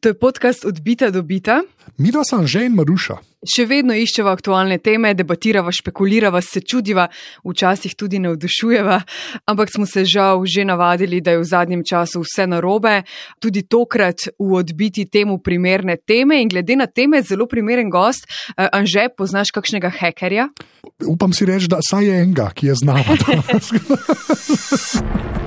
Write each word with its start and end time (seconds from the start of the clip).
To 0.00 0.08
je 0.08 0.14
podcast 0.14 0.64
Odbita 0.64 1.10
do 1.10 1.22
bita. 1.22 1.62
Mi 1.98 2.10
dva 2.10 2.24
sem 2.24 2.46
že 2.46 2.64
in 2.66 2.74
Maruša. 2.74 3.20
Še 3.44 3.66
vedno 3.68 3.92
iščeva 3.92 4.32
aktualne 4.32 4.78
teme, 4.80 5.12
debatirava, 5.12 5.68
špekulirava, 5.68 6.40
se 6.40 6.62
čudiva, 6.64 7.04
včasih 7.44 7.92
tudi 7.92 8.16
navdušujeva, 8.24 8.96
ampak 9.52 9.68
smo 9.68 9.84
se 9.86 10.04
žal 10.08 10.40
že 10.48 10.64
navadili, 10.64 11.20
da 11.20 11.36
je 11.36 11.42
v 11.42 11.44
zadnjem 11.44 11.82
času 11.84 12.24
vse 12.24 12.46
narobe. 12.48 13.02
Tudi 13.44 13.62
tokrat 13.68 14.32
v 14.40 14.56
odbiti 14.56 15.04
temu 15.04 15.38
primerne 15.44 16.00
teme 16.00 16.40
in 16.40 16.48
glede 16.48 16.76
na 16.76 16.86
teme 16.88 17.20
zelo 17.22 17.46
primeren 17.46 17.92
gost. 17.92 18.24
Uh, 18.56 18.72
Anže, 18.72 19.12
poznaš 19.12 19.52
kakšnega 19.52 19.92
hekerja? 19.92 20.48
Upam 21.04 21.36
si 21.36 21.44
reči, 21.44 21.68
da 21.68 21.84
saj 21.84 22.08
je 22.08 22.22
enega, 22.24 22.48
ki 22.56 22.72
je 22.72 22.74
znal. 22.80 23.04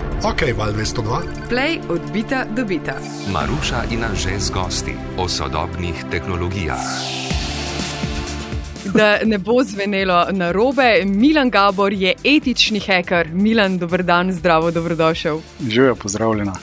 ok, 0.24 0.42
val 0.58 0.74
202. 0.74 1.22
Play 1.50 1.80
odbita 1.90 2.46
do 2.56 2.66
bita. 2.66 2.96
Maruša 3.32 3.84
in 3.92 4.04
Anže 4.04 4.40
z 4.40 4.50
gosti 4.50 4.94
o 5.18 5.28
sodobnih 5.28 6.06
tehnologijah. 6.12 6.82
Da 8.94 9.20
ne 9.26 9.38
bo 9.38 9.64
zvenelo 9.64 10.26
na 10.32 10.52
robe, 10.52 11.04
Milan 11.06 11.50
Gabor 11.50 11.94
je 11.94 12.14
etični 12.24 12.80
heker. 12.80 13.30
Milan, 13.34 13.78
dober 13.78 14.04
dan, 14.04 14.32
zdravo, 14.32 14.72
dobrodošel. 14.72 15.40
Živijo, 15.70 15.96
pozdravljena. 15.96 16.54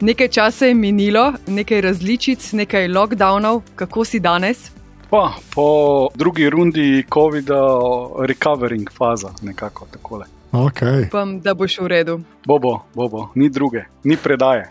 Nekaj 0.00 0.28
časa 0.28 0.66
je 0.66 0.74
minilo, 0.74 1.32
nekaj 1.46 1.80
različic, 1.80 2.52
nekaj 2.52 2.88
lockdownov. 2.88 3.62
Kako 3.76 4.04
si 4.04 4.20
danes? 4.20 4.70
Pa, 5.10 5.34
po 5.54 6.08
drugi 6.14 6.50
rundi 6.50 7.04
COVID-a, 7.14 7.60
recovering 8.26 8.90
faza, 8.98 9.30
nekako 9.42 9.86
takole. 9.90 10.24
Okay. 10.52 11.06
Upam, 11.06 11.40
da 11.40 11.54
boš 11.54 11.78
v 11.80 11.86
redu. 11.88 12.18
Bobo, 12.46 12.82
bobo, 12.94 13.30
ni 13.34 13.48
druge, 13.48 13.86
ni 14.04 14.16
predaje. 14.16 14.68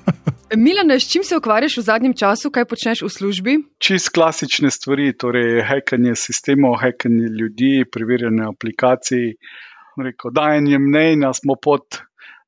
Milan, 0.56 0.90
s 0.90 1.10
čim 1.12 1.24
se 1.24 1.36
ukvarjaš 1.36 1.76
v 1.76 1.82
zadnjem 1.84 2.14
času, 2.16 2.48
kaj 2.50 2.64
počneš 2.64 3.02
v 3.04 3.10
službi? 3.12 3.56
Čist 3.76 4.08
klasične 4.16 4.70
stvari, 4.72 5.12
torej 5.12 5.60
hekanje 5.68 6.16
sistemov, 6.16 6.78
hekanje 6.80 7.28
ljudi, 7.28 7.84
preverjanje 7.92 8.48
aplikacij, 8.48 9.34
rekel, 10.00 10.32
dajanje 10.32 10.80
mnenja, 10.80 11.34
smo 11.36 11.58
pod 11.60 12.00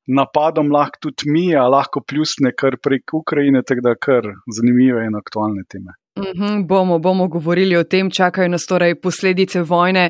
napadom, 0.07 0.73
lahko 0.73 1.05
tudi 1.05 1.29
mi, 1.29 1.47
a 1.53 1.67
lahko 1.69 2.01
pljusne 2.01 2.49
kar 2.57 2.81
prek 2.81 3.13
Ukrajine, 3.13 3.61
tako 3.61 3.85
da 3.91 3.95
kar 3.95 4.25
zanimive 4.49 5.05
in 5.05 5.21
aktualne 5.21 5.69
teme. 5.69 6.00
Uhum, 6.15 6.67
bomo, 6.67 6.99
bomo 6.99 7.27
govorili 7.27 7.77
o 7.77 7.83
tem, 7.83 8.09
čakajo 8.11 8.47
nas 8.51 8.65
torej 8.67 8.97
posledice 8.99 9.61
vojne, 9.63 10.09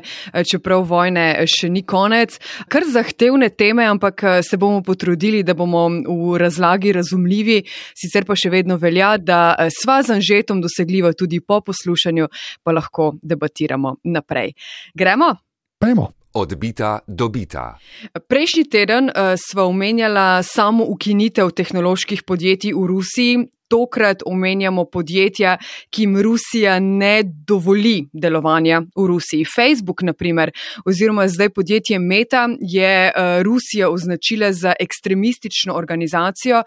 čeprav 0.50 0.82
vojne 0.82 1.44
še 1.46 1.68
ni 1.70 1.84
konec. 1.86 2.40
Kar 2.66 2.82
zahtevne 2.90 3.52
teme, 3.54 3.86
ampak 3.86 4.24
se 4.42 4.58
bomo 4.58 4.80
potrudili, 4.82 5.44
da 5.46 5.54
bomo 5.54 5.84
v 6.02 6.40
razlagi 6.42 6.90
razumljivi. 6.98 7.60
Sicer 7.94 8.26
pa 8.26 8.34
še 8.34 8.50
vedno 8.50 8.80
velja, 8.82 9.14
da 9.22 9.68
sva 9.70 10.00
z 10.02 10.16
anžetom 10.18 10.64
dosegljiva 10.64 11.14
tudi 11.14 11.38
po 11.38 11.60
poslušanju, 11.62 12.26
pa 12.66 12.74
lahko 12.74 13.12
debatiramo 13.22 14.00
naprej. 14.10 14.56
Gremo? 14.98 15.30
Pejmo. 15.78 16.10
Odbita 16.32 17.02
do 17.06 17.28
bita. 17.28 17.76
Prejšnji 18.16 18.62
teden 18.72 19.10
uh, 19.12 19.34
sva 19.36 19.66
omenjala 19.68 20.40
samo 20.40 20.86
ukinitev 20.88 21.50
tehnoloških 21.52 22.22
podjetij 22.24 22.72
v 22.72 22.86
Rusiji. 22.88 23.34
Tokrat 23.72 24.22
omenjamo 24.28 24.84
podjetja, 24.84 25.56
ki 25.90 26.04
jim 26.04 26.18
Rusija 26.20 26.76
ne 26.80 27.22
dovoli 27.24 27.94
delovanja 28.12 28.82
v 28.96 29.06
Rusiji. 29.08 29.46
Facebook, 29.48 30.02
naprimer, 30.04 30.52
oziroma 30.84 31.24
zdaj 31.28 31.48
podjetje 31.56 31.98
Meta, 31.98 32.48
je 32.60 32.92
uh, 33.08 33.40
Rusija 33.42 33.88
označila 33.90 34.52
za 34.52 34.74
ekstremistično 34.80 35.74
organizacijo 35.74 36.62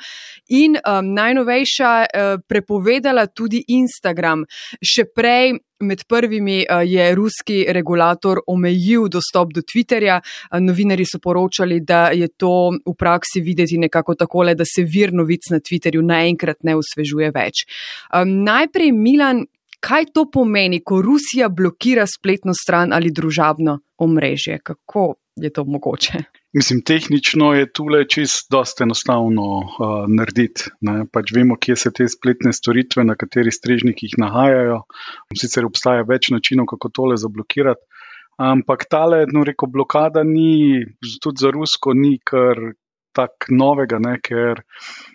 in 0.49 0.75
um, 0.81 1.13
najnovejša 1.13 1.93
uh, 2.01 2.41
prepovedala 2.47 3.27
tudi 3.27 3.63
Instagram. 3.67 4.45
Še 4.81 5.05
prej. 5.15 5.59
Med 5.83 6.05
prvimi 6.07 6.61
je 6.87 7.05
ruski 7.15 7.65
regulator 7.67 8.39
omejil 8.47 9.09
dostop 9.11 9.49
do 9.53 9.59
Twitterja. 9.59 10.21
Novinari 10.63 11.03
so 11.03 11.19
poročali, 11.19 11.81
da 11.83 12.13
je 12.15 12.29
to 12.31 12.71
v 12.79 12.93
praksi 12.95 13.41
videti 13.43 13.75
nekako 13.77 14.15
takole, 14.15 14.53
da 14.55 14.63
se 14.63 14.85
vir 14.87 15.11
novic 15.11 15.49
na 15.51 15.59
Twitterju 15.59 15.99
naenkrat 15.99 16.63
ne 16.63 16.77
osvežuje 16.95 17.31
več. 17.35 17.65
Najprej, 18.13 18.91
Milan, 18.95 19.43
kaj 19.83 20.11
to 20.13 20.29
pomeni, 20.31 20.81
ko 20.81 21.01
Rusija 21.01 21.49
blokira 21.49 22.07
spletno 22.07 22.55
stran 22.55 22.93
ali 22.93 23.11
družabno 23.11 23.79
omrežje? 23.99 24.59
Kako 24.63 25.15
je 25.35 25.51
to 25.51 25.65
mogoče? 25.65 26.23
Mislim, 26.55 26.79
tehnično 26.87 27.49
je 27.53 27.67
tule 27.67 28.05
čist 28.07 28.47
dosta 28.51 28.85
enostavno 28.85 29.47
uh, 29.59 30.05
narediti. 30.07 30.69
Ne? 30.87 31.03
Pač 31.11 31.33
vemo, 31.35 31.57
kje 31.59 31.75
se 31.75 31.91
te 31.91 32.07
spletne 32.07 32.53
storitve, 32.55 33.03
na 33.03 33.17
katerih 33.19 33.51
strežnikih 33.51 34.15
nahajajo. 34.17 34.85
Sicer 35.35 35.67
obstaja 35.67 36.05
več 36.07 36.31
načinov, 36.31 36.69
kako 36.71 36.93
tole 36.95 37.19
zablokirati. 37.19 37.83
Ampak 38.39 38.87
tale, 38.91 39.25
no 39.31 39.43
reko, 39.47 39.67
blokada 39.71 40.23
ni, 40.27 40.83
tudi 41.23 41.43
za 41.43 41.51
Rusko, 41.55 41.93
ni 41.95 42.17
kar 42.23 42.59
tak 43.15 43.49
novega, 43.49 43.99
ne? 44.03 44.17
ker 44.19 44.61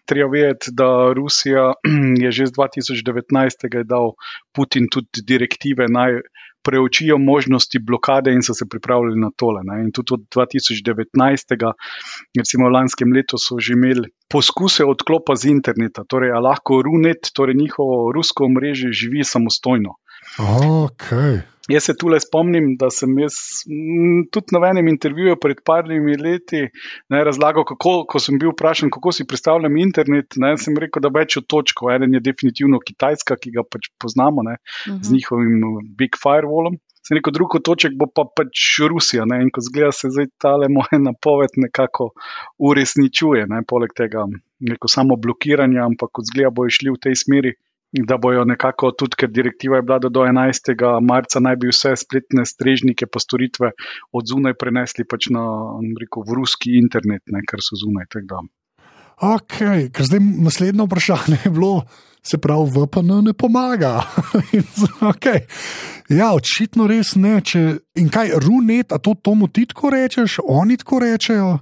treba 0.09 0.31
vedeti, 0.33 0.73
da 0.73 1.13
Rusija 1.17 1.73
je 2.25 2.31
že 2.33 2.51
z 2.51 2.57
2019. 2.57 3.69
dal 3.85 4.17
Putin 4.57 4.89
tudi 4.89 5.25
direktive 5.27 5.89
naj 5.89 6.23
preučijo 6.63 7.19
možnosti 7.19 7.79
blokade 7.79 8.33
in 8.33 8.43
so 8.43 8.55
se 8.55 8.67
pripravljali 8.69 9.21
na 9.21 9.31
tole. 9.37 9.63
Ne. 9.65 9.81
In 9.85 9.93
tudi 9.93 10.15
od 10.15 10.21
2019. 10.37 11.73
recimo 12.39 12.69
v 12.69 12.73
lanskem 12.73 13.13
letu 13.13 13.39
so 13.39 13.59
že 13.59 13.73
imeli 13.73 14.09
poskuse 14.29 14.85
odklopa 14.85 15.37
z 15.37 15.57
interneta, 15.57 16.05
torej 16.05 16.37
lahko 16.41 16.83
Runet, 16.83 17.33
torej 17.35 17.57
njihovo 17.57 18.13
rusko 18.13 18.49
mreže 18.49 18.93
živi 18.93 19.25
samostojno. 19.25 19.97
Okay. 20.39 21.41
Jaz 21.71 21.85
se 21.85 21.95
tule 21.95 22.19
spomnim, 22.21 22.73
da 22.81 22.89
sem 22.91 23.13
jaz 23.21 23.37
tudi 24.35 24.57
na 24.57 24.61
enem 24.73 24.89
intervjuju 24.91 25.37
pred 25.43 25.61
parimi 25.67 26.17
leti 26.19 26.65
ne, 26.67 27.21
razlagal, 27.27 27.67
kako, 27.69 27.93
ko 28.11 28.23
sem 28.23 28.41
bil 28.43 28.51
vprašan, 28.55 28.91
kako 28.91 29.13
si 29.15 29.27
predstavljam 29.29 29.77
internet. 29.79 30.39
Ne, 30.43 30.57
sem 30.59 30.79
rekel, 30.83 31.05
da 31.05 31.13
več 31.15 31.37
od 31.39 31.47
točk. 31.47 31.85
Eden 31.95 32.17
je 32.17 32.23
definitivno 32.27 32.81
Kitajska, 32.83 33.39
ki 33.39 33.55
ga 33.59 33.67
pač 33.67 33.91
poznamo 34.03 34.47
ne, 34.47 34.57
uh 34.59 34.93
-huh. 34.93 35.03
z 35.03 35.15
njihovim 35.15 35.63
Big 35.99 36.19
Firewallom. 36.25 36.81
Sem 37.07 37.17
rekel, 37.17 37.33
drugo 37.33 37.59
toček 37.59 37.95
bo 37.97 38.07
pa 38.07 38.25
pač 38.25 38.67
Rusija. 38.91 39.25
Ne, 39.25 39.43
in 39.45 39.51
ko 39.55 39.63
zgleda, 39.65 39.93
se 39.93 40.11
zdaj 40.11 40.27
tale 40.43 40.69
moja 40.69 40.99
napoved 41.09 41.55
nekako 41.57 42.11
uresničuje. 42.59 43.47
Ne, 43.47 43.63
poleg 43.69 43.95
tega 43.97 44.27
neko 44.61 44.89
samo 44.89 45.17
blokiranje, 45.17 45.79
ampak 45.79 46.11
ko 46.13 46.23
zgleda, 46.23 46.51
bo 46.51 46.67
išli 46.67 46.91
v 46.91 47.01
tej 47.01 47.15
smeri 47.15 47.55
da 47.93 48.17
bojo 48.17 48.45
nekako 48.45 48.93
tudi, 48.93 49.17
ker 49.19 49.31
direktiva 49.31 49.77
je 49.77 49.83
bila 49.83 49.99
do 49.99 50.09
11. 50.09 51.01
marca, 51.03 51.41
naj 51.41 51.57
bi 51.57 51.73
vse 51.73 51.97
spletne 51.99 52.47
strežnike 52.47 53.07
pa 53.07 53.19
storitve 53.19 53.73
od 54.13 54.31
zunaj 54.31 54.55
prenesli 54.55 55.05
pač 55.05 55.31
na 55.35 55.43
rekel, 56.01 56.25
ruski 56.37 56.79
internet, 56.79 57.23
ne, 57.27 57.43
ker 57.47 57.63
so 57.65 57.79
zunaj. 57.81 58.07
Ok, 59.21 59.59
ker 59.93 60.07
zdaj 60.07 60.23
naslednje 60.47 60.87
vprašanje 60.87 61.41
je 61.45 61.51
bilo, 61.51 61.83
se 62.23 62.39
pravi, 62.39 62.71
VPN 62.77 63.25
ne 63.25 63.33
pomaga. 63.33 64.01
okay. 65.13 65.43
Ja, 66.09 66.33
očitno 66.35 66.87
res 66.87 67.15
ne. 67.17 67.41
Če, 67.45 67.61
in 68.01 68.09
kaj, 68.13 68.37
runet, 68.45 68.93
a 68.93 68.99
to 68.99 69.15
tomu 69.15 69.49
ti 69.49 69.67
tako 69.67 69.91
rečeš, 69.95 70.39
oni 70.45 70.79
tako 70.81 71.03
rečejo? 71.03 71.59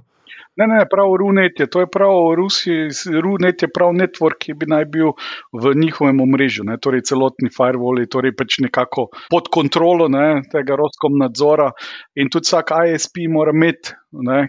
Ne, 0.59 0.65
ne, 0.67 0.79
prav 0.91 1.13
Runet 1.15 1.59
je, 1.59 1.69
to 1.71 1.79
je 1.79 1.87
prav 1.87 2.33
Rusija, 2.35 2.89
Runet 3.23 3.61
je 3.63 3.69
prav 3.71 3.93
network, 3.95 4.41
ki 4.43 4.57
bi 4.59 4.67
naj 4.67 4.85
bil 4.91 5.13
v 5.55 5.71
njihovem 5.79 6.19
omrežju, 6.25 6.65
ne, 6.67 6.75
torej 6.83 7.05
celotni 7.07 7.47
firewall, 7.55 8.01
torej 8.11 8.33
pač 8.35 8.57
nekako 8.65 9.05
pod 9.31 9.47
kontrolo 9.55 10.09
ne, 10.11 10.41
tega 10.51 10.75
roskom 10.79 11.15
nadzora 11.21 11.69
in 12.19 12.27
tudi 12.33 12.49
vsak 12.49 12.73
ISP 12.89 13.21
mora 13.31 13.53
imeti, 13.55 13.95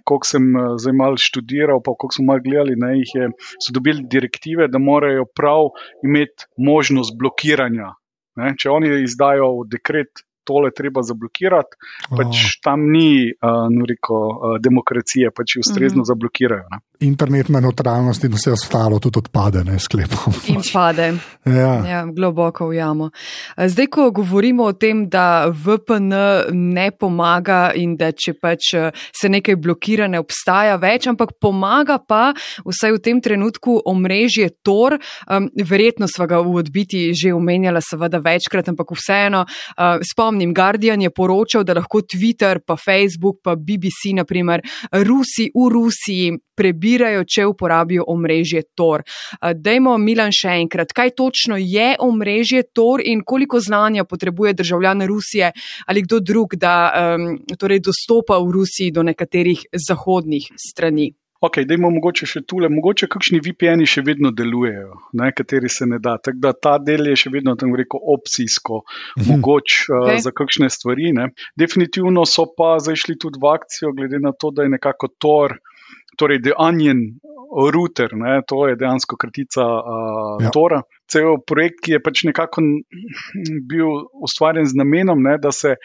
koliko 0.03 0.27
sem 0.27 0.51
zdaj 0.83 0.97
mal 0.99 1.15
študiral, 1.15 1.79
pa 1.79 1.95
koliko 1.95 2.19
smo 2.19 2.27
mal 2.33 2.43
gledali, 2.43 2.75
ne, 2.81 2.91
je, 3.05 3.31
so 3.63 3.77
dobili 3.77 4.03
direktive, 4.11 4.67
da 4.67 4.83
morajo 4.83 5.29
prav 5.31 5.71
imeti 6.03 6.51
možnost 6.59 7.15
blokiranja. 7.23 7.95
Ne, 8.41 8.55
če 8.59 8.71
oni 8.75 8.91
izdajo 9.05 9.53
dekret, 9.71 10.25
tole 10.51 10.71
treba 10.75 11.03
zablokirati, 11.07 11.79
pač 12.11 12.35
Oh. 12.35 12.59
tam 12.67 12.91
ni 12.91 13.31
uh, 13.31 13.49
reko, 13.87 14.19
uh, 14.29 14.59
demokracije, 14.59 15.31
pač 15.31 15.55
jih 15.57 15.63
ustrezno 15.63 16.03
Mhm. 16.03 16.09
zablokirajo. 16.11 16.67
Ne. 16.71 16.79
Internetna 17.01 17.61
neutralnost 17.61 18.25
in 18.25 18.33
vse 18.33 18.53
ostalo 18.53 18.99
tudi 18.99 19.19
odpade, 19.19 19.63
ne 19.65 19.79
sklepam. 19.79 20.35
In 20.49 20.61
pade. 20.73 21.07
Ja. 21.47 21.71
Ja, 21.87 22.01
globoko 22.07 22.69
v 22.69 22.75
jamo. 22.77 23.11
Zdaj, 23.57 23.87
ko 23.87 24.11
govorimo 24.11 24.65
o 24.65 24.73
tem, 24.73 25.09
da 25.09 25.47
VPN 25.49 26.13
ne 26.75 26.91
pomaga 26.91 27.73
in 27.75 27.97
da 27.97 28.11
če 28.13 28.35
pač 28.37 28.75
se 29.13 29.29
nekaj 29.29 29.57
blokira, 29.57 30.09
ne 30.09 30.19
obstaja 30.21 30.77
več, 30.77 31.07
ampak 31.07 31.29
pomaga 31.41 31.99
pa 31.99 32.33
vsaj 32.67 32.93
v 32.93 32.99
tem 32.99 33.21
trenutku 33.21 33.81
omrežje 33.85 34.51
Tor. 34.63 34.99
Um, 35.27 35.49
verjetno 35.57 36.07
sva 36.09 36.27
ga 36.27 36.41
v 36.41 36.55
odbiti 36.61 37.15
že 37.15 37.33
omenjala, 37.33 37.81
seveda 37.81 38.19
večkrat, 38.19 38.69
ampak 38.69 38.93
vseeno 38.93 39.45
uh, 39.45 39.99
spomnimo 40.03 40.40
spomnim, 40.41 40.55
Guardian 40.55 41.03
je 41.03 41.11
poročal, 41.11 41.65
da 41.65 41.75
lahko 41.75 42.01
Twitter, 42.03 42.61
pa 42.67 42.77
Facebook, 42.77 43.41
pa 43.43 43.55
BBC, 43.57 44.15
naprimer, 44.15 44.61
Rusi 44.93 45.51
v 45.55 45.69
Rusiji 45.69 46.39
prebirajo, 46.57 47.25
če 47.25 47.47
uporabijo 47.47 48.05
omrežje 48.09 48.63
Tor. 48.75 49.03
Dajmo, 49.41 49.97
Milan, 49.99 50.33
še 50.33 50.57
enkrat, 50.61 50.93
kaj 50.93 51.15
točno 51.17 51.57
je 51.57 51.97
omrežje 52.01 52.63
Tor 52.73 53.01
in 53.05 53.23
koliko 53.25 53.61
znanja 53.61 54.05
potrebuje 54.05 54.55
državljan 54.55 55.07
Rusije 55.07 55.53
ali 55.87 56.03
kdo 56.03 56.21
drug, 56.21 56.57
da 56.57 57.17
um, 57.17 57.39
torej 57.59 57.81
dostopa 57.81 58.39
v 58.39 58.53
Rusiji 58.53 58.91
do 58.93 59.03
nekaterih 59.03 59.67
zahodnih 59.73 60.51
strani. 60.57 61.13
Ok, 61.41 61.63
dajmo 61.65 61.89
mogoče 61.95 62.27
še 62.29 62.43
tule, 62.45 62.69
mogoče 62.69 63.07
kakšni 63.09 63.39
VPN-i 63.41 63.87
še 63.89 64.03
vedno 64.05 64.29
delujejo, 64.37 64.99
ne, 65.17 65.31
kateri 65.33 65.71
se 65.73 65.87
ne 65.89 65.97
da. 66.03 66.19
Tako 66.21 66.43
da 66.45 66.53
ta 66.53 66.75
del 66.85 67.09
je 67.09 67.17
še 67.23 67.33
vedno, 67.33 67.55
tako 67.57 67.79
rekel, 67.81 68.03
opcijsko, 68.15 68.83
mhm. 69.17 69.29
mogoč 69.31 69.79
okay. 69.89 70.19
uh, 70.19 70.21
za 70.21 70.35
kakšne 70.37 70.69
stvari. 70.73 71.15
Ne. 71.17 71.31
Definitivno 71.57 72.27
so 72.29 72.45
pa 72.45 72.75
zašli 72.85 73.17
tudi 73.21 73.41
v 73.41 73.55
akcijo, 73.55 73.95
glede 73.97 74.21
na 74.21 74.35
to, 74.37 74.53
da 74.53 74.69
je 74.69 74.75
nekako 74.77 75.09
Tor, 75.17 75.57
torej 76.21 76.43
The 76.45 76.59
Onion 76.61 77.07
router, 77.51 78.13
ne, 78.21 78.43
to 78.47 78.67
je 78.69 78.77
dejansko 78.77 79.17
kratica 79.17 79.65
uh, 79.65 80.45
ja. 80.45 80.53
Tora. 80.53 80.83
Cel 81.11 81.41
projekt, 81.47 81.81
ki 81.87 81.97
je 81.97 82.03
pač 82.05 82.23
nekako 82.29 82.63
bil 83.73 84.05
ustvarjen 84.23 84.69
z 84.69 84.77
namenom, 84.79 85.25
ne, 85.25 85.39
da 85.41 85.57
se 85.57 85.79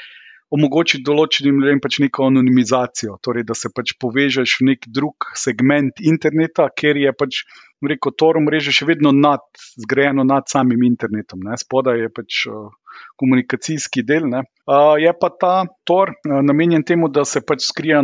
omogočiti 0.55 1.03
določenim 1.05 1.59
ljudem 1.61 1.81
pač 1.83 1.99
neko 2.03 2.29
anonimizacijo, 2.29 3.17
torej 3.23 3.45
da 3.49 3.57
se 3.57 3.71
pač 3.75 3.93
povežeš 4.01 4.57
v 4.59 4.69
nek 4.71 4.89
drug 4.97 5.29
segment 5.39 6.01
interneta, 6.03 6.67
ker 6.71 6.99
je 6.99 7.13
pač, 7.17 7.43
rekel, 7.85 8.15
Tor 8.17 8.39
mreže 8.41 8.73
še 8.75 8.87
vedno 8.89 9.13
nad, 9.15 9.43
zgrajeno 9.83 10.25
nad 10.27 10.49
samim 10.51 10.83
internetom, 10.87 11.43
ne? 11.45 11.57
spodaj 11.59 12.05
je 12.05 12.11
pač 12.15 12.43
uh, 12.49 12.69
komunikacijski 13.21 14.05
del. 14.07 14.29
Uh, 14.31 14.95
je 15.01 15.11
pa 15.19 15.31
ta 15.31 15.55
Tor 15.87 16.15
uh, 16.15 16.39
namenjen 16.45 16.85
temu, 16.87 17.11
da 17.11 17.25
se 17.27 17.43
pač 17.45 17.67
skrija, 17.67 18.03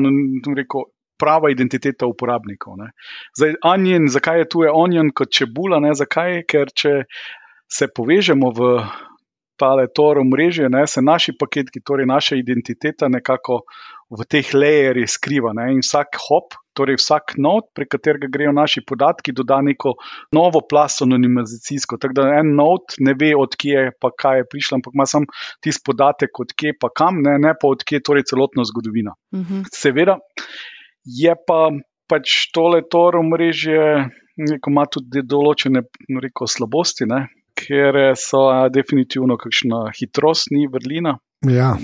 rekel, 0.55 0.89
prava 1.21 1.51
identiteta 1.53 2.09
uporabnikov. 2.09 2.79
Ne? 2.81 2.91
Zdaj, 3.37 3.59
Onion, 3.69 4.09
zakaj 4.09 4.41
je 4.41 4.49
tu 4.49 4.65
Onion 4.65 5.13
kot 5.13 5.29
čebula, 5.29 5.77
ne? 5.83 5.93
zakaj? 5.97 6.41
Ker 6.49 6.73
če 6.73 7.03
se 7.71 7.87
povežemo 7.87 8.49
v 8.57 8.71
tale 9.61 9.87
Tor 9.93 10.19
omrežje, 10.21 10.69
ne, 10.73 10.85
se 10.89 11.03
naši 11.05 11.35
paketki, 11.37 11.83
torej 11.85 12.09
naša 12.09 12.37
identiteta 12.39 13.09
nekako 13.11 13.61
v 14.11 14.25
teh 14.27 14.47
layerjih 14.53 15.07
skriva. 15.07 15.53
Ne, 15.55 15.69
in 15.75 15.83
vsak 15.83 16.17
hop, 16.25 16.57
torej 16.77 16.97
vsak 16.99 17.35
not, 17.41 17.69
prek 17.75 17.91
katerega 17.95 18.29
grejo 18.31 18.51
naši 18.55 18.83
podatki, 18.87 19.33
doda 19.35 19.61
neko 19.63 19.93
novo 20.35 20.63
plast 20.67 21.03
anonimizacijsko. 21.05 21.99
Tako 22.01 22.17
da 22.19 22.27
en 22.39 22.55
not 22.57 22.97
ne 22.99 23.15
ve, 23.19 23.31
odkje 23.37 23.85
je 23.87 23.93
pa 24.01 24.11
kaj 24.23 24.41
je 24.41 24.49
prišlo, 24.51 24.79
ampak 24.79 24.97
ima 24.97 25.07
samo 25.07 25.43
tisti 25.63 25.85
podatek, 25.87 26.43
odkje 26.45 26.75
pa 26.81 26.91
kam, 26.95 27.21
ne, 27.23 27.37
ne 27.39 27.53
pa 27.55 27.71
odkje 27.71 28.01
je 28.01 28.07
torej 28.09 28.27
celotna 28.31 28.67
zgodovina. 28.67 29.15
Uh 29.31 29.39
mhm. 29.39 29.61
-huh. 29.61 29.69
Seveda 29.71 30.17
je 31.05 31.35
pa 31.47 31.69
pač 32.09 32.51
tole 32.53 32.81
Tor 32.89 33.15
omrežje. 33.19 34.09
Ima 34.41 34.85
tudi 34.87 35.21
določene 35.27 35.83
rekel, 36.23 36.47
slabosti, 36.47 37.05
ne? 37.05 37.27
Ker 37.61 37.99
so 38.19 38.45
definitivno 38.73 39.37
kakšna 39.41 39.85
hitrost, 39.97 40.51
ni 40.51 40.67
vrlina. 40.71 41.17
Ja. 41.49 41.75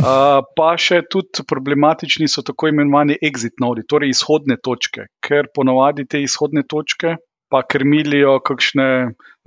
Uh, 0.00 0.40
pa 0.56 0.68
še 0.80 1.02
tudi 1.10 1.44
problematični 1.48 2.28
so 2.30 2.44
tako 2.46 2.70
imenovani 2.70 3.16
exit 3.26 3.60
nodi, 3.60 3.84
torej 3.88 4.14
izhodne 4.14 4.56
točke, 4.62 5.08
ker 5.24 5.50
ponovadi 5.54 6.06
te 6.08 6.22
izhodne 6.22 6.64
točke 6.68 7.16
pa 7.50 7.64
krmilijo 7.66 8.36
kakšne, 8.46 8.86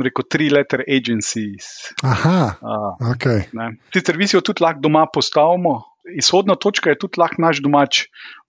reko, 0.03 0.25
tri-letter 0.27 0.83
agencies. 0.83 1.69
Aha, 2.03 2.39
uh, 2.59 3.11
ok. 3.13 3.27
Sicer 3.95 4.19
visijo 4.19 4.43
tudi 4.43 4.63
lahko 4.65 4.83
doma 4.83 5.05
postavimo. 5.07 5.77
Izhodna 6.19 6.57
točka 6.59 6.91
je 6.91 6.99
tudi 6.99 7.21
lahko 7.21 7.39
naš 7.39 7.61
domač 7.63 8.01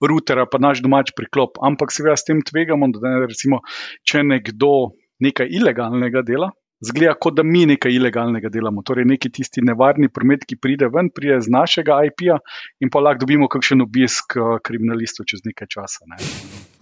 router, 0.03 0.43
pa 0.51 0.59
naš 0.59 0.83
domač 0.83 1.13
priklop, 1.15 1.61
ampak 1.63 1.95
seveda 1.95 2.17
s 2.19 2.27
tem 2.27 2.43
tvegamo, 2.43 2.91
da 2.91 3.07
ne, 3.07 3.23
recimo, 3.31 3.61
če 4.03 4.25
nekdo 4.27 4.73
nekaj 5.23 5.47
ilegalnega 5.55 6.25
dela, 6.27 6.51
zgleda, 6.83 7.13
kot 7.19 7.35
da 7.37 7.43
mi 7.43 7.65
nekaj 7.65 7.93
ilegalnega 7.95 8.49
delamo. 8.49 8.83
Torej, 8.85 9.05
neki 9.07 9.29
tisti 9.31 9.63
nevarni 9.63 10.09
promet, 10.09 10.45
ki 10.47 10.57
pride 10.61 10.89
ven, 10.93 11.09
pride 11.15 11.39
z 11.41 11.51
našega 11.51 11.97
IP-ja 12.09 12.39
in 12.83 12.91
pa 12.91 13.01
lahko 13.03 13.23
dobimo 13.23 13.47
kakšen 13.51 13.83
obisk 13.85 14.37
uh, 14.39 14.57
kriminalistov 14.63 15.27
čez 15.29 15.45
nekaj 15.45 15.69
časa. 15.71 16.07
Ne. 16.11 16.19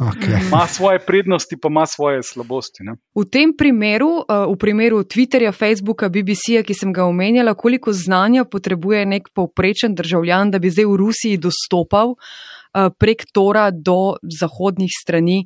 Okay. 0.03 0.41
Ma 0.51 0.65
svoje 0.67 0.99
prednosti, 0.99 1.57
pa 1.61 1.69
ima 1.71 1.85
svoje 1.85 2.23
slabosti. 2.23 2.83
Ne. 2.87 2.97
V 3.15 3.25
tem 3.29 3.53
primeru, 3.57 4.23
uh, 4.23 4.47
v 4.49 4.57
primeru 4.59 5.03
Twitterja, 5.05 5.53
Facebooka, 5.53 6.09
BBC-ja, 6.09 6.65
ki 6.65 6.73
sem 6.73 6.93
ga 6.93 7.05
omenjala, 7.05 7.53
koliko 7.53 7.93
znanja 7.93 8.45
potrebuje 8.45 9.05
nek 9.05 9.29
povprečen 9.35 9.95
državljan, 9.95 10.51
da 10.51 10.59
bi 10.59 10.73
zdaj 10.73 10.89
v 10.89 10.99
Rusiji 11.05 11.41
dostopal 11.41 12.17
uh, 12.17 12.89
prek 12.97 13.29
Tora 13.31 13.69
do 13.71 14.17
zahodnih 14.25 14.91
strani 14.91 15.45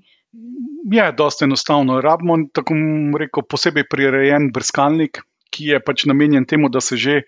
je 0.92 1.12
dosta 1.12 1.46
enostavno. 1.46 2.02
Rabimo 2.02 2.38
tako 2.54 2.76
rekel, 3.20 3.44
posebej 3.50 3.88
prirejen 3.90 4.52
brskalnik, 4.54 5.22
ki 5.52 5.72
je 5.74 5.80
pač 5.84 6.06
namenjen 6.06 6.46
temu, 6.46 6.70
da 6.70 6.82
se 6.82 6.98
že 6.98 7.22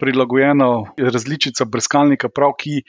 prilagojena 0.00 0.68
različica 0.98 1.64
brskalnika, 1.64 2.28
prav 2.28 2.56
ki 2.60 2.82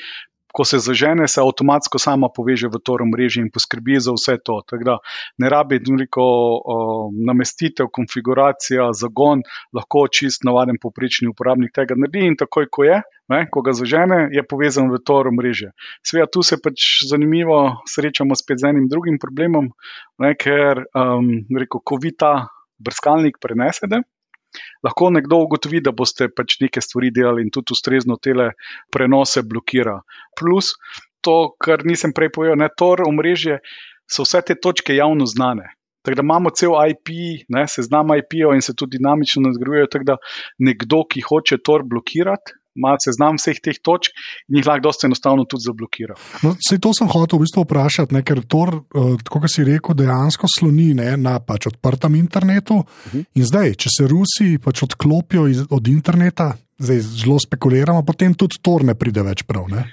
ko 0.53 0.65
se 0.65 0.79
zažene, 0.79 1.27
se 1.27 1.41
avtomatsko 1.41 1.99
sama 1.99 2.29
poveže 2.33 2.67
v 2.67 2.79
to 2.83 2.97
mrežo 3.05 3.41
in 3.41 3.51
poskrbi 3.53 3.99
za 3.99 4.13
vse 4.15 4.38
to. 4.44 4.61
Da, 4.83 4.97
ne 5.38 5.49
rabi 5.49 5.79
neko 5.79 6.27
namestitev, 7.27 7.91
konfiguracija, 7.94 8.91
zagon, 8.94 9.44
lahko 9.73 10.07
čist 10.07 10.44
navaden 10.47 10.79
poprečni 10.81 11.29
uporabnik 11.29 11.73
tega 11.75 11.95
naredi 11.97 12.25
in 12.27 12.38
takoj, 12.39 12.69
ko 12.71 12.88
je. 12.88 13.01
Ne, 13.27 13.41
ko 13.51 13.59
ga 13.59 13.73
zažene, 13.75 14.29
je 14.31 14.39
povezan 14.47 14.88
v 14.88 15.01
to 15.03 15.19
mrežo. 15.35 15.73
Sveda, 15.99 16.29
tu 16.31 16.39
se 16.47 16.55
pač 16.63 17.03
zanimivo 17.09 17.83
srečamo 17.83 18.38
spet 18.39 18.61
z 18.63 18.71
enim 18.71 18.85
drugim 18.88 19.19
problemom, 19.19 19.67
ne, 20.23 20.31
ker, 20.39 20.85
um, 20.95 21.27
rekel, 21.51 21.83
ko 21.83 21.99
vi 21.99 22.15
ta 22.15 22.47
brskalnik 22.79 23.41
prenesete, 23.44 24.05
lahko 24.83 25.09
nekdo 25.13 25.41
ugotovi, 25.45 25.81
da 25.83 25.91
boste 25.91 26.29
pač 26.33 26.59
neke 26.61 26.81
stvari 26.81 27.11
delali 27.15 27.45
in 27.45 27.51
tudi 27.53 27.75
ustrezno 27.75 28.17
tele 28.21 28.51
prenose 28.94 29.44
blokira. 29.44 29.99
Plus 30.39 30.73
to, 31.21 31.38
kar 31.59 31.85
nisem 31.85 32.13
prej 32.15 32.31
povedal, 32.35 32.59
ne 32.61 32.69
tor 32.69 33.03
omrežje, 33.07 33.59
so 34.07 34.23
vse 34.23 34.44
te 34.47 34.55
točke 34.55 34.95
javno 34.95 35.25
znane. 35.27 35.73
Tako 36.05 36.15
da 36.15 36.23
imamo 36.23 36.53
cel 36.55 36.71
IP, 36.91 37.11
ne, 37.51 37.65
seznam 37.67 38.13
IP-ov 38.15 38.53
in 38.55 38.63
se 38.63 38.75
tudi 38.75 38.95
dinamično 38.97 39.41
nadgrajujejo. 39.44 39.89
Tako 39.91 40.07
da 40.07 40.15
nekdo, 40.63 41.01
ki 41.03 41.25
hoče 41.25 41.57
tor 41.59 41.83
blokirati, 41.83 42.55
ima 42.77 42.95
seznam 43.01 43.39
vseh 43.41 43.59
teh 43.63 43.79
točk 43.83 44.13
in 44.47 44.59
jih 44.59 44.69
lahko 44.69 44.88
dosta 44.88 45.07
enostavno 45.09 45.47
tudi 45.50 45.68
zablokira. 45.68 46.18
No, 46.45 46.53
to 46.56 46.94
sem 46.94 47.09
hotel 47.12 47.39
v 47.39 47.47
bistvu 47.47 47.65
vprašati, 47.65 48.15
ne, 48.15 48.24
ker 48.25 48.44
to, 48.45 48.63
uh, 48.69 49.15
kot 49.27 49.50
si 49.51 49.65
rekel, 49.68 49.97
dejansko 49.97 50.50
sloni 50.51 50.94
ne, 50.97 51.15
na 51.18 51.38
pač 51.44 51.69
odprtem 51.71 52.15
internetu. 52.19 52.81
Uh 52.81 53.12
mhm. 53.12 53.18
-huh. 53.18 53.25
In 53.35 53.45
zdaj, 53.45 53.75
če 53.75 53.89
se 53.89 54.07
Rusi 54.07 54.57
pač 54.63 54.83
odklopijo 54.83 55.47
iz, 55.47 55.65
od 55.69 55.88
interneta, 55.88 56.54
zdaj 56.78 56.99
zelo 56.99 57.40
spekuliramo, 57.40 58.04
potem 58.06 58.33
tudi 58.33 58.61
to 58.61 58.80
ne 58.83 58.95
pride 58.95 59.23
več 59.25 59.44
prav. 59.44 59.69
Ne? 59.69 59.87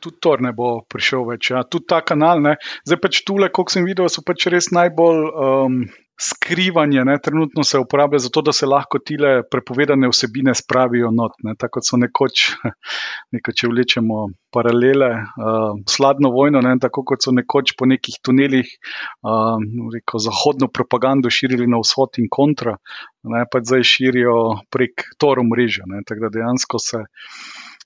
Tudi 0.00 0.16
to 0.20 0.36
ne 0.40 0.52
bo 0.56 0.80
prišel 0.88 1.26
več. 1.28 1.50
Ja. 1.50 1.62
Tudi 1.62 1.84
ta 1.88 2.00
kanal, 2.00 2.40
ne. 2.40 2.56
zdaj 2.88 3.00
pač 3.02 3.22
tule, 3.24 3.50
kot 3.52 3.70
sem 3.70 3.84
videl, 3.84 4.08
so 4.08 4.24
pač 4.24 4.46
res 4.52 4.70
najbolj 4.72 5.20
um, 5.28 5.82
skrivanje 6.20 7.04
ne, 7.04 7.16
trenutno 7.24 7.64
se 7.64 7.78
uporablja 7.78 8.18
za 8.18 8.28
to, 8.28 8.42
da 8.42 8.52
se 8.52 8.66
lahko 8.66 8.98
tile 8.98 9.42
prepovedane 9.50 10.08
vsebine 10.08 10.54
spravijo 10.54 11.10
not. 11.10 11.38
Ne, 11.44 11.54
tako 11.58 11.80
so 11.84 11.96
nekoč, 12.00 12.44
nekaj, 13.34 13.56
če 13.56 13.70
vlečemo 13.72 14.26
paralele, 14.52 15.10
uh, 15.16 15.80
sladno 15.88 16.32
vojno, 16.34 16.60
ne, 16.66 16.74
tako 16.82 17.04
kot 17.08 17.24
so 17.24 17.32
nekoč 17.32 17.72
po 17.78 17.88
nekih 17.88 18.20
tunelih 18.26 18.68
uh, 18.68 19.56
rekel, 19.94 20.22
zahodno 20.26 20.68
propagando 20.68 21.32
širili 21.32 21.70
na 21.70 21.80
vzhod 21.80 22.20
in 22.20 22.28
kontra, 22.30 22.76
ne, 23.24 23.44
pa 23.50 23.64
zdaj 23.64 23.86
širijo 23.94 24.36
prek 24.70 25.08
toru 25.18 25.46
mreža. 25.48 25.88
Tako 26.06 26.26
da 26.26 26.34
dejansko 26.36 26.82
se 26.82 27.04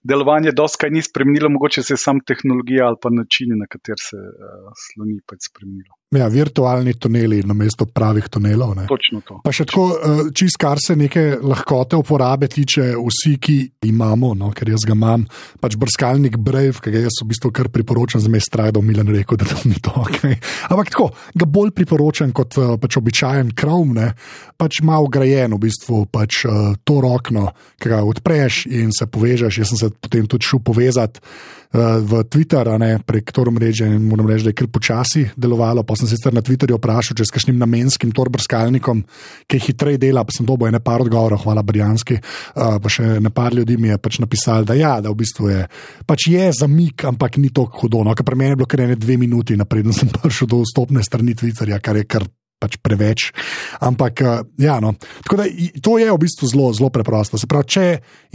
delovanje 0.04 0.52
doskaj 0.52 0.90
ni 0.90 1.02
spremenilo, 1.02 1.48
mogoče 1.54 1.82
se 1.82 1.94
je 1.94 2.02
sam 2.02 2.20
tehnologija 2.26 2.86
ali 2.90 3.00
pa 3.02 3.14
načini, 3.14 3.56
na 3.60 3.70
kater 3.70 4.00
se 4.00 4.18
uh, 4.18 4.72
sloni, 4.86 5.20
pač 5.26 5.48
spremenilo. 5.48 5.94
Ja, 6.14 6.28
virtualni 6.30 6.94
tuneli 6.94 7.40
na 7.42 7.54
mesto 7.54 7.86
pravih 7.86 8.28
tunelov. 8.30 8.74
Ne. 8.78 8.86
Točno 8.86 9.20
to. 9.26 9.40
Pa 9.44 9.52
še 9.54 9.66
tako, 9.68 9.86
uh, 9.94 10.20
čist 10.36 10.58
kar 10.62 10.78
se 10.82 10.96
neke 10.96 11.38
lahkote 11.42 11.98
uporabe 11.98 12.48
tiče, 12.50 12.92
vsi, 12.94 13.34
ki 13.42 13.56
imamo, 13.90 14.34
no, 14.38 14.52
ker 14.54 14.70
jaz 14.70 14.86
ga 14.86 14.94
imam, 14.94 15.26
pač 15.62 15.76
brskalnik 15.80 16.38
Brave, 16.38 16.78
ki 16.82 16.92
ga 16.94 17.04
jaz 17.06 17.18
v 17.22 17.28
bistvu 17.32 17.50
kar 17.54 17.70
priporočam, 17.74 18.22
za 18.22 18.30
me 18.30 18.38
je 18.38 18.46
strah, 18.46 18.70
da 18.74 18.82
Milan 18.84 19.10
rekel, 19.10 19.40
da 19.40 19.48
to 19.50 19.58
ni 19.68 19.80
to. 19.82 19.94
Okay. 20.04 20.38
Ampak 20.70 20.92
tako, 20.94 21.10
ga 21.34 21.48
bolj 21.48 21.74
priporočam 21.74 22.32
kot 22.36 22.58
uh, 22.60 22.74
pač 22.80 23.00
običajen 23.00 23.54
Chrome, 23.58 23.96
ne, 23.98 24.08
pač 24.60 24.82
ima 24.84 25.00
ugrajen 25.02 25.56
v 25.56 25.62
bistvu 25.66 26.04
pač, 26.12 26.44
uh, 26.46 26.76
to 26.86 27.00
rokno, 27.02 27.48
ki 27.82 27.90
ga 27.90 28.04
odpreš 28.06 28.64
in 28.70 28.94
se 28.94 29.08
povežeš. 29.10 29.60
Jaz 29.60 29.74
sem 29.74 29.82
se 29.82 29.90
potem 29.98 30.30
tudi 30.30 30.46
šel 30.46 30.62
povezati 30.64 31.24
v 31.74 32.22
Twitter, 32.30 32.68
ne, 32.78 33.00
prek 33.02 33.32
Tor 33.34 33.50
mreže 33.50 33.86
in 33.90 34.04
moram 34.06 34.28
reči, 34.30 34.46
da 34.46 34.52
je 34.52 34.58
kar 34.60 34.68
počasi 34.70 35.24
delovalo. 35.36 35.82
Pa 35.82 35.96
sem 35.98 36.06
se 36.06 36.16
sicer 36.16 36.34
na 36.34 36.42
Twitterju 36.44 36.78
vprašal, 36.78 37.18
če 37.18 37.26
s 37.26 37.34
kakšnim 37.34 37.58
namenskim 37.58 38.12
torbrskalnikom, 38.14 39.02
ki 39.50 39.60
hitreje 39.66 39.98
dela, 40.06 40.22
pa 40.22 40.34
sem 40.34 40.46
dobil 40.46 40.70
ene 40.70 40.78
par 40.84 41.02
odgovorov, 41.02 41.42
hvala 41.42 41.66
Brijanski. 41.66 42.20
Uh, 42.54 42.78
pa 42.78 42.92
še 42.92 43.18
ne 43.18 43.34
par 43.34 43.56
ljudi 43.56 43.74
mi 43.80 43.90
je 43.90 43.98
pač 43.98 44.20
napisali, 44.22 44.68
da, 44.70 44.78
ja, 44.78 44.94
da 45.02 45.10
v 45.10 45.18
bistvu 45.24 45.50
je, 45.50 45.66
pač 46.06 46.28
je 46.30 46.46
zamik, 46.54 47.08
ampak 47.10 47.40
ni 47.42 47.50
tako 47.50 47.84
hudo. 47.84 48.04
No, 48.06 48.14
pri 48.14 48.38
meni 48.38 48.54
je 48.54 48.62
bilo 48.62 48.70
kar 48.70 48.86
ene 48.86 48.98
dve 49.00 49.18
minuti, 49.18 49.58
naprej 49.58 49.90
sem 49.96 50.14
prišel 50.14 50.50
do 50.54 50.62
vstopne 50.62 51.02
strani 51.02 51.34
Twitterja, 51.34 51.82
kar 51.82 51.98
je 51.98 52.06
kar. 52.06 52.30
Pač 52.64 52.78
preveč. 52.80 53.28
Ampak, 53.84 54.24
ja, 54.56 54.78
no. 54.80 54.94
da, 55.28 55.44
to 55.84 55.98
je 56.00 56.08
v 56.08 56.20
bistvu 56.22 56.48
zelo, 56.48 56.72
zelo 56.72 56.88
preprosto. 56.94 57.36
Se 57.36 57.50
pravi, 57.50 57.68
če 57.76 57.86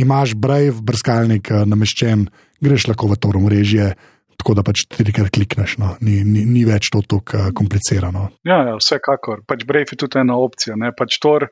imaš 0.05 0.38
Brave 0.38 0.77
brskalnik 0.86 1.50
nameščen, 1.65 2.29
greš 2.62 2.91
lahko 2.91 3.09
v 3.09 3.17
to 3.17 3.33
mrežje, 3.33 3.93
tako 4.39 4.55
da 4.55 4.63
pač 4.63 4.86
trikrat 4.88 5.31
klikneš. 5.36 5.75
No. 5.81 5.93
Ni, 6.05 6.21
ni, 6.24 6.45
ni 6.48 6.63
več 6.67 6.91
to 6.93 7.01
tako 7.03 7.36
uh, 7.36 7.50
komplicirano. 7.55 8.29
Ja, 8.48 8.62
ja, 8.69 8.75
vsekakor. 8.79 9.43
Pač 9.48 9.65
Brave 9.67 9.91
je 9.91 10.00
tudi 10.05 10.21
ena 10.21 10.38
opcija. 10.39 10.77
Pač 10.98 11.19
Tor, 11.24 11.50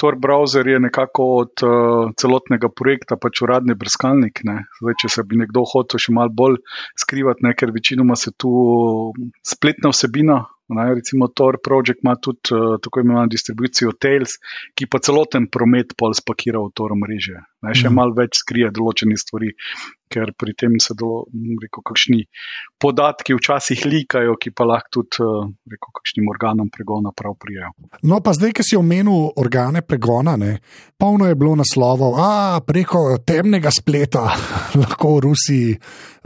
Tor 0.00 0.16
browser 0.20 0.68
je 0.68 0.80
nekako 0.80 1.26
od 1.42 1.64
uh, 1.66 2.14
celotnega 2.20 2.72
projekta 2.72 3.20
pač 3.20 3.42
uradni 3.44 3.76
brskalnik. 3.76 4.40
Zdaj, 4.80 4.96
če 5.04 5.12
se 5.16 5.26
bi 5.28 5.42
nekdo 5.42 5.66
hotel 5.68 6.00
še 6.00 6.16
malo 6.16 6.32
bolj 6.32 6.62
skrivati, 6.98 7.44
ne, 7.44 7.52
ker 7.56 7.74
večinoma 7.76 8.16
se 8.16 8.32
tu 8.32 8.54
spletna 9.44 9.92
vsebina. 9.92 10.44
Ne, 10.70 10.86
recimo 10.94 11.28
Tor 11.34 11.58
Project 11.64 12.04
ima 12.04 12.14
tudi 12.16 12.54
uh, 12.54 12.76
tako 12.82 13.02
imenovano 13.02 13.30
distribucijo 13.32 13.92
Tails, 13.98 14.36
ki 14.78 14.86
pa 14.86 15.00
celoten 15.02 15.48
promet 15.50 15.96
pol 15.98 16.14
spakira 16.14 16.62
v 16.62 16.70
Tor 16.74 16.94
mreže. 16.98 17.40
Ne, 17.66 17.74
še 17.74 17.88
mm. 17.88 17.96
malo 17.98 18.14
več 18.14 18.38
skrije 18.42 18.70
določene 18.74 19.18
stvari, 19.18 19.50
ker 20.10 20.32
pri 20.36 20.54
tem 20.58 20.76
se 20.82 20.94
dolo, 20.98 21.24
rekel, 21.62 21.84
kakšni 21.86 22.24
podatki 22.80 23.36
včasih 23.38 23.84
likajo, 23.86 24.36
ki 24.40 24.52
pa 24.56 24.66
lahko 24.68 24.98
tudi 24.98 25.24
rekel, 25.70 25.92
kakšnim 26.00 26.30
organom 26.32 26.70
pregona 26.72 27.14
prav 27.16 27.36
prijajo. 27.40 27.72
No, 28.02 28.20
pa 28.24 28.34
zdaj, 28.36 28.54
ki 28.58 28.66
si 28.66 28.78
omenil 28.78 29.30
organe 29.40 29.84
pregona, 29.86 30.36
ne, 30.40 30.56
polno 30.98 31.28
je 31.30 31.38
bilo 31.38 31.56
naslovov, 31.60 32.18
a 32.18 32.60
preko 32.66 33.20
temnega 33.26 33.72
spleta 33.74 34.26
lahko 34.80 35.16
v 35.16 35.26
Rusiji 35.28 35.76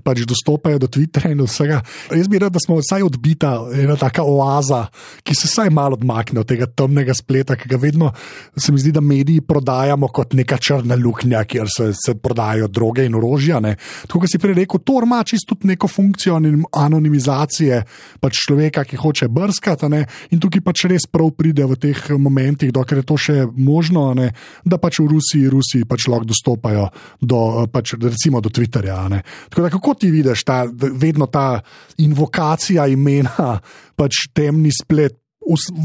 pač 0.05 0.25
dostopajo 0.29 0.79
do 0.79 0.89
Twitterja 0.91 1.33
in 1.33 1.41
vsega. 1.41 1.81
Jaz 2.13 2.29
bi 2.29 2.39
rekel, 2.39 2.53
da 2.55 2.61
smo 2.61 2.77
vsaj 2.79 3.07
odbita, 3.07 3.55
ena 3.81 3.97
taka 3.97 4.25
oaza, 4.29 4.85
ki 5.25 5.37
se 5.37 5.49
vsaj 5.49 5.73
malo 5.75 5.97
odmakne 5.97 6.43
od 6.43 6.49
tega 6.51 6.69
temnega 6.69 7.17
spleta, 7.17 7.57
ki 7.57 7.71
ga 7.73 7.81
vedno 7.81 8.11
se 8.57 8.73
mi 8.73 8.83
zdi, 8.83 8.93
da 8.93 9.01
mediji 9.01 9.45
prodajamo 9.47 10.11
kot 10.13 10.37
neka 10.37 10.59
črna 10.61 10.99
luknja, 11.01 11.45
kjer 11.49 11.71
se, 11.73 11.91
se 11.97 12.17
prodajajo 12.21 12.69
droge 12.69 13.07
in 13.09 13.17
orožja. 13.17 13.63
Ne. 13.65 13.74
Tako 14.07 14.25
kot 14.25 14.33
si 14.33 14.41
prej 14.43 14.59
rekel, 14.61 14.83
to 14.85 15.01
ima 15.03 15.23
čisto 15.25 15.57
neko 15.63 15.89
funkcijo 15.89 16.39
anonimizacije 16.73 17.83
pač 18.21 18.41
človeka, 18.47 18.85
ki 18.85 19.01
hoče 19.01 19.29
brskati. 19.29 19.89
Ne. 19.93 20.05
In 20.31 20.41
tukaj 20.43 20.65
pač 20.65 20.87
res 20.91 21.09
prav 21.11 21.33
pride 21.37 21.67
v 21.69 21.79
teh 21.81 22.05
momentih, 22.19 22.73
dokler 22.73 23.03
je 23.03 23.09
to 23.09 23.19
še 23.21 23.37
možno, 23.57 24.07
ne, 24.19 24.31
da 24.65 24.79
pač 24.83 25.01
v 25.03 25.09
Rusiji, 25.13 25.51
Rusiji 25.53 25.89
pač 25.89 26.09
lahko 26.11 26.31
dostopajo 26.31 26.89
do, 27.21 27.41
pač, 27.73 27.97
recimo 28.01 28.41
do 28.45 28.53
Twitterja. 28.53 29.03
Tako 29.51 29.67
da 29.67 29.71
kako 29.71 29.95
ti 29.95 30.11
vidiš 30.11 30.45
ta, 30.45 30.65
vedno 30.71 31.27
ta 31.27 31.61
invokacija 31.99 32.87
imena, 32.87 33.59
pač 33.97 34.29
temni 34.35 34.73
splet. 34.75 35.19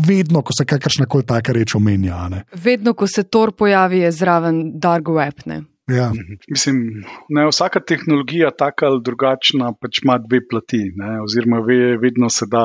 Vedno, 0.08 0.40
ko 0.40 0.54
se 0.56 0.64
kakršna 0.64 1.04
koli 1.06 1.26
taka 1.28 1.52
reč 1.52 1.74
omenja. 1.76 2.30
Vedno, 2.64 2.94
ko 2.96 3.08
se 3.12 3.26
Tor 3.28 3.52
pojavi, 3.52 4.00
je 4.06 4.12
zraven 4.16 4.62
Dark 4.80 5.12
Web. 5.12 5.44
Ne? 5.46 5.64
Ja. 5.90 6.12
Mislim, 6.50 7.04
ne, 7.30 7.46
vsaka 7.50 7.80
tehnologija, 7.80 8.52
taka 8.52 8.90
ali 8.92 9.02
drugačna, 9.04 9.74
pač 9.82 10.04
ima 10.04 10.18
dve 10.22 10.42
plati, 10.50 10.84
ne, 10.96 11.22
oziroma 11.24 11.62
ve, 11.66 11.98
vedno 12.02 12.30
se 12.30 12.46
da 12.50 12.64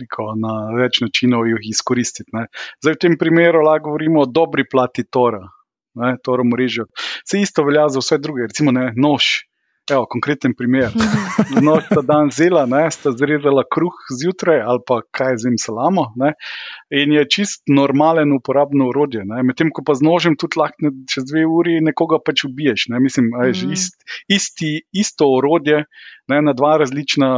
reko, 0.00 0.32
na 0.40 0.54
več 0.76 1.00
načinov 1.04 1.46
jih 1.48 1.70
izkoristiti. 1.70 2.28
Ne. 2.34 2.46
Zdaj, 2.82 2.96
v 2.96 3.02
tem 3.06 3.18
primeru 3.20 3.62
lahko 3.64 3.90
govorimo 3.90 4.24
o 4.24 4.30
dobri 4.30 4.66
plati 4.70 5.06
Tora, 5.06 5.42
Tora 6.26 6.44
mreža. 6.44 6.88
Vse 7.24 7.40
isto 7.40 7.64
velja 7.66 7.88
za 7.88 8.02
vse 8.02 8.18
druge, 8.22 8.48
recimo 8.50 8.74
ne, 8.74 8.90
nož. 8.96 9.46
Evo, 9.90 10.06
konkreten 10.06 10.54
primer. 10.54 10.92
No, 11.64 11.76
sta 11.80 12.00
dan 12.00 12.30
zela, 12.32 12.62
ne, 12.66 12.86
sta 12.90 13.10
zrezala 13.12 13.64
kruh 13.68 13.94
zjutraj 14.20 14.62
ali 14.64 14.80
pa 14.86 15.00
kaj 15.12 15.36
z 15.42 15.50
jim 15.50 15.58
salamo. 15.60 16.04
Ne, 16.16 16.30
in 16.94 17.12
je 17.12 17.24
čist 17.28 17.62
normalen 17.68 18.32
uporabno 18.32 18.86
urodje. 18.88 19.24
Medtem 19.44 19.72
ko 19.74 19.84
pa 19.86 19.96
z 19.98 20.06
nožem 20.06 20.38
tudi 20.40 20.60
lahko 20.60 20.92
čez 21.10 21.26
dve 21.28 21.44
uri 21.44 21.80
nekoga 21.84 22.20
pač 22.24 22.46
ubiješ. 22.48 22.88
Ne. 22.94 23.02
Mislim, 23.04 23.28
mm. 23.34 23.72
ist, 23.76 23.98
isti, 24.30 24.72
isto 24.92 25.28
urodje 25.36 25.84
ne, 26.32 26.40
na 26.44 26.54
dva 26.56 26.76
različna 26.82 27.30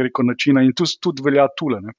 reko, 0.00 0.24
načina 0.26 0.64
in 0.66 0.72
tu 0.76 0.88
tudi 1.00 1.24
velja 1.24 1.46
tule. 1.58 1.80
Ne. 1.82 1.94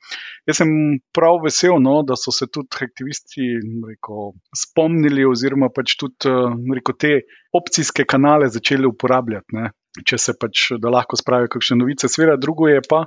Jaz 0.50 0.62
sem 0.62 0.74
prav 1.16 1.44
vesel, 1.46 1.78
no, 1.82 2.02
da 2.08 2.18
so 2.20 2.34
se 2.36 2.50
tudi 2.52 2.84
aktivisti 2.88 3.54
reko, 3.90 4.34
spomnili 4.64 5.26
oziroma 5.30 5.72
pač 5.74 5.98
tudi 6.00 6.34
reko, 6.76 6.98
te 7.00 7.22
opcijske 7.54 8.08
kanale 8.10 8.50
začeli 8.52 8.90
uporabljati. 8.90 9.60
Ne 9.60 9.72
če 10.02 10.18
se 10.18 10.34
pač 10.40 10.72
da 10.82 10.92
lahko 10.94 11.18
spravijo 11.20 11.52
kakšne 11.54 11.78
novice. 11.82 12.10
Sveda, 12.10 12.38
drugo 12.42 12.70
je 12.70 12.82
pa, 12.90 13.04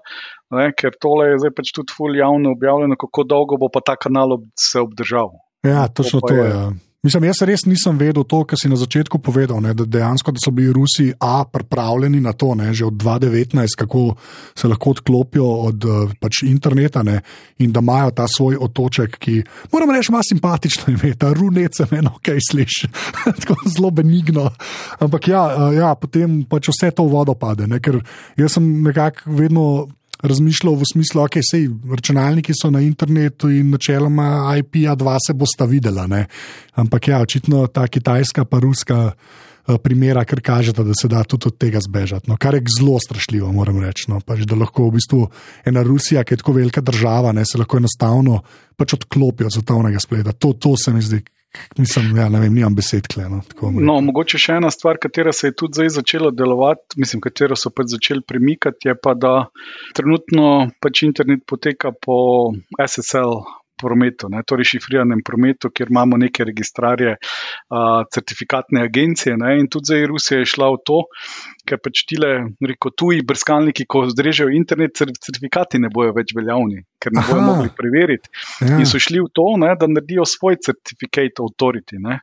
ne, 0.54 0.68
ker 0.78 0.94
tole 1.02 1.32
je 1.32 1.40
zdaj 1.42 1.54
pač 1.56 1.72
tudi 1.74 1.94
fully 1.96 2.20
javno 2.22 2.54
objavljeno, 2.54 2.98
kako 3.00 3.26
dolgo 3.26 3.58
bo 3.60 3.70
pa 3.72 3.82
ta 3.82 3.96
kanal 3.98 4.36
ob, 4.38 4.46
se 4.54 4.80
obdržal. 4.82 5.32
Ja, 5.66 5.88
točno 5.88 6.22
to, 6.22 6.30
to 6.30 6.38
je. 6.38 6.50
Ja. 6.52 6.68
Mislim, 7.04 7.26
jaz 7.28 7.42
res 7.46 7.62
nisem 7.68 7.98
vedel 8.00 8.24
to, 8.26 8.40
kar 8.48 8.58
si 8.58 8.70
na 8.72 8.76
začetku 8.78 9.20
povedal, 9.22 9.60
ne, 9.62 9.74
da 9.76 9.84
dejansko 9.84 10.32
da 10.34 10.40
so 10.42 10.50
bili 10.50 10.72
Rusi 10.74 11.12
A 11.20 11.44
pripravljeni 11.44 12.20
na 12.20 12.32
to, 12.32 12.54
ne, 12.58 12.72
že 12.74 12.86
od 12.88 12.96
2019, 12.98 13.76
kako 13.78 14.16
se 14.56 14.68
lahko 14.68 14.90
odklopijo 14.96 15.46
od 15.68 15.84
eh, 15.84 16.14
pač 16.20 16.42
interneta 16.48 17.02
ne, 17.06 17.20
in 17.58 17.72
da 17.72 17.80
imajo 17.84 18.10
ta 18.10 18.26
svoj 18.28 18.56
otoček, 18.60 19.18
ki, 19.22 19.42
moram 19.72 19.92
reči, 19.94 20.10
ima 20.10 20.22
simpatično 20.24 20.94
ime, 20.94 21.12
ta 21.14 21.30
runet 21.32 21.76
se 21.76 21.86
meni 21.90 22.10
ok 22.10 22.32
sliši, 22.50 22.90
tako 23.40 23.58
zelo 23.68 23.90
benigno. 23.90 24.48
Ampak 24.98 25.28
ja, 25.28 25.44
eh, 25.52 25.76
ja, 25.78 25.94
potem 25.94 26.42
pač 26.48 26.72
vse 26.72 26.90
to 26.96 27.06
vodo 27.12 27.36
pade, 27.38 27.68
ne, 27.70 27.78
ker 27.78 28.00
jaz 28.40 28.56
sem 28.56 28.66
nekako 28.82 29.36
vedno 29.36 29.66
razmišljal 30.22 30.74
v 30.74 30.88
smislu, 30.92 31.20
da 31.20 31.26
okay, 31.28 31.44
so 31.44 31.58
računalniki 31.94 32.52
na 32.70 32.80
internetu 32.80 33.50
in 33.50 33.70
načeloma 33.70 34.56
IP-a2 34.58 35.16
se 35.26 35.34
bosta 35.34 35.64
videla. 35.64 36.06
Ne? 36.06 36.26
Ampak 36.74 37.08
ja, 37.08 37.20
očitno 37.20 37.66
ta 37.66 37.88
kitajska 37.88 38.44
pa 38.44 38.58
ruska. 38.58 39.12
Eh, 39.66 39.78
primera, 39.82 40.22
ker 40.24 40.38
kažete, 40.40 40.84
da 40.86 40.94
se 40.94 41.08
da 41.10 41.24
tudi 41.26 41.48
od 41.48 41.56
tega 41.58 41.80
zbežati. 41.82 42.30
No, 42.30 42.36
kar 42.38 42.54
je 42.54 42.62
zelo 42.78 43.00
strašljivo, 43.02 43.50
moram 43.52 43.80
reči. 43.82 44.04
No, 44.08 44.20
pač, 44.22 44.44
da 44.46 44.54
lahko 44.54 44.86
v 44.86 44.94
bistvu 44.94 45.24
ena 45.66 45.82
Rusija, 45.82 46.22
ki 46.22 46.36
je 46.36 46.38
tako 46.38 46.52
velika 46.52 46.80
država, 46.80 47.32
ne, 47.34 47.42
se 47.42 47.58
lahko 47.58 47.80
enostavno 47.82 48.44
pač 48.78 48.94
odklopi 48.94 49.44
od 49.44 49.56
svetovnega 49.56 49.98
spleta. 49.98 50.36
To, 50.38 50.52
to 50.52 50.76
se 50.78 50.94
mi 50.94 51.02
zdi 51.02 51.18
Mislim, 51.78 52.16
ja, 52.16 52.28
ne 52.32 52.40
vem, 52.40 52.54
nimam 52.54 52.74
besed. 52.76 53.08
Kle, 53.12 53.28
no, 53.30 53.42
no, 53.60 53.98
mogoče 54.08 54.40
še 54.40 54.58
ena 54.60 54.70
stvar, 54.72 55.00
katera 55.02 55.34
se 55.36 55.50
je 55.50 55.56
tudi 55.58 55.80
zdaj 55.80 55.92
začela 55.98 56.32
delovati, 56.34 56.98
mislim, 57.00 57.22
katero 57.24 57.58
so 57.58 57.72
pač 57.74 57.92
začeli 57.96 58.24
premikati, 58.26 58.90
je 58.90 58.96
pa, 58.96 59.14
da 59.14 59.34
trenutno 59.96 60.70
pač 60.82 61.04
internet 61.06 61.44
poteka 61.48 61.92
po 61.92 62.18
SSL 62.80 63.40
prometu, 63.80 64.30
ne, 64.32 64.42
torej 64.46 64.70
šifriranem 64.72 65.22
prometu, 65.26 65.70
kjer 65.70 65.92
imamo 65.92 66.18
neke 66.20 66.44
registrarje, 66.48 67.16
uh, 67.16 68.04
certifikatne 68.12 68.82
agencije. 68.86 69.36
Ne, 69.40 69.56
in 69.60 69.68
tudi 69.72 69.92
zdaj 69.92 70.06
Rusija 70.10 70.40
je 70.40 70.50
šla 70.54 70.70
v 70.74 70.80
to, 70.88 70.98
ker 71.68 71.80
pač 71.82 72.04
tile, 72.08 72.32
reko, 72.70 72.92
tuji 72.94 73.24
brskalniki, 73.26 73.86
ko 73.90 74.06
zdrežejo 74.10 74.52
internet, 74.56 74.96
certifikati 74.96 75.80
ne 75.82 75.90
bojo 75.92 76.14
več 76.16 76.32
veljavni, 76.36 76.82
ker 77.02 77.14
ne 77.16 77.24
bojo 77.26 77.44
mogli 77.44 77.72
preveriti. 77.76 78.32
Ja. 78.62 78.80
In 78.80 78.88
so 78.88 79.00
šli 79.02 79.20
v 79.22 79.30
to, 79.34 79.48
ne, 79.60 79.74
da 79.78 79.88
naredijo 79.90 80.26
svoj 80.28 80.60
certifikat 80.64 81.42
authority, 81.44 82.00
ne, 82.02 82.20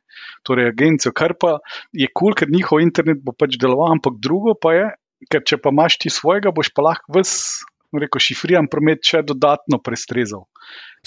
torej 0.47 0.71
agencijo, 0.71 1.13
kar 1.15 1.37
pa 1.39 1.57
je 1.91 2.09
kul, 2.09 2.33
cool, 2.33 2.37
ker 2.39 2.51
njihov 2.51 2.81
internet 2.83 3.21
bo 3.23 3.35
pač 3.35 3.57
deloval, 3.59 3.93
ampak 3.97 4.19
drugo 4.23 4.55
pa 4.55 4.75
je. 4.77 4.89
Ker 5.31 5.39
če 5.47 5.55
pa 5.63 5.71
imaš 5.71 5.95
ti 6.03 6.09
svojega, 6.11 6.51
boš 6.51 6.73
pa 6.75 6.83
lahko 6.83 7.13
vse, 7.15 7.63
reko, 7.95 8.19
šifriran 8.19 8.67
promet 8.71 9.03
še 9.07 9.21
dodatno 9.23 9.79
prestrezal. 9.83 10.43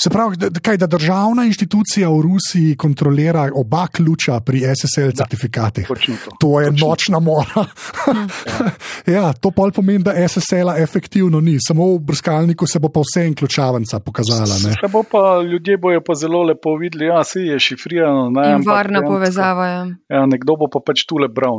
Se 0.00 0.10
pravi, 0.10 0.36
da, 0.36 0.60
kaj, 0.62 0.76
da 0.76 0.86
državna 0.86 1.44
inštitucija 1.44 2.08
v 2.08 2.20
Rusiji 2.20 2.76
kontrolira 2.76 3.48
oba 3.54 3.86
ključa 3.86 4.40
pri 4.40 4.60
SSL 4.60 5.10
certifikatih. 5.16 5.86
To. 5.88 5.94
to 6.40 6.60
je 6.60 6.70
točno. 6.70 6.88
nočna 6.88 7.18
mora. 7.18 7.64
ja, 9.06 9.32
to 9.40 9.50
pa 9.50 9.70
pomeni, 9.74 10.04
da 10.04 10.28
SSL-a 10.28 10.76
efektivno 10.78 11.40
ni, 11.40 11.56
samo 11.68 11.86
v 11.94 11.98
brskalniku 11.98 12.66
se 12.66 12.78
bo 12.78 12.88
pa 12.88 13.00
vse 13.00 13.24
en 13.26 13.34
ključavnica 13.34 14.00
pokazala. 14.00 14.58
Ne? 14.66 14.74
Se 14.76 14.90
bo 14.92 15.02
pa 15.02 15.40
ljudje 15.42 15.78
bojo 15.78 16.00
pa 16.06 16.14
zelo 16.14 16.42
lepo 16.42 16.76
videli, 16.76 17.08
da 17.08 17.24
ja, 17.40 17.52
je 17.52 17.58
šifrirano. 17.60 18.28
Ne, 18.30 18.50
In 18.52 18.68
varna 18.68 19.00
povezava 19.00 19.66
je. 19.66 19.76
Ja. 19.76 19.86
ja, 20.16 20.26
nekdo 20.26 20.58
bo 20.60 20.68
pa 20.72 20.84
pač 20.86 21.06
tule 21.08 21.28
bral. 21.28 21.56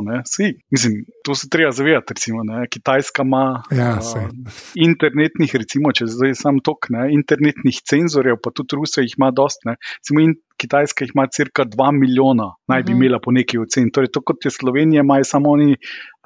Mislim, 0.70 1.02
to 1.24 1.34
se 1.34 1.48
treba 1.48 1.72
zavedati. 1.72 2.14
Recimo, 2.14 2.42
Kitajska 2.70 3.22
ima 3.22 3.62
ja, 3.70 3.98
uh, 3.98 4.30
internetnih, 4.74 5.54
recimo, 5.54 5.92
če 5.92 6.06
zdaj 6.06 6.34
sam 6.38 6.62
tok, 6.64 6.86
ne, 6.94 7.08
internetnih 7.18 7.82
cenzorjev 7.82 8.27
dolarjev, 8.28 8.40
pa 8.42 8.50
tudi 8.50 8.76
Rusija 8.76 9.02
jih 9.02 9.14
ima 9.18 9.30
dost. 9.30 9.62
Samo 10.02 10.20
in 10.20 10.34
Kitajska 10.56 11.04
jih 11.04 11.12
ima 11.14 11.26
cirka 11.26 11.64
2 11.64 11.92
milijona, 11.92 12.54
naj 12.68 12.82
bi 12.82 12.92
mhm. 12.92 13.02
imela 13.02 13.18
po 13.20 13.32
neki 13.32 13.58
oceni. 13.58 13.92
Torej, 13.92 14.10
to 14.12 14.20
kot 14.20 14.44
je 14.44 14.50
Slovenija, 14.50 15.02
imajo 15.02 15.24
samo 15.24 15.50
oni 15.50 15.76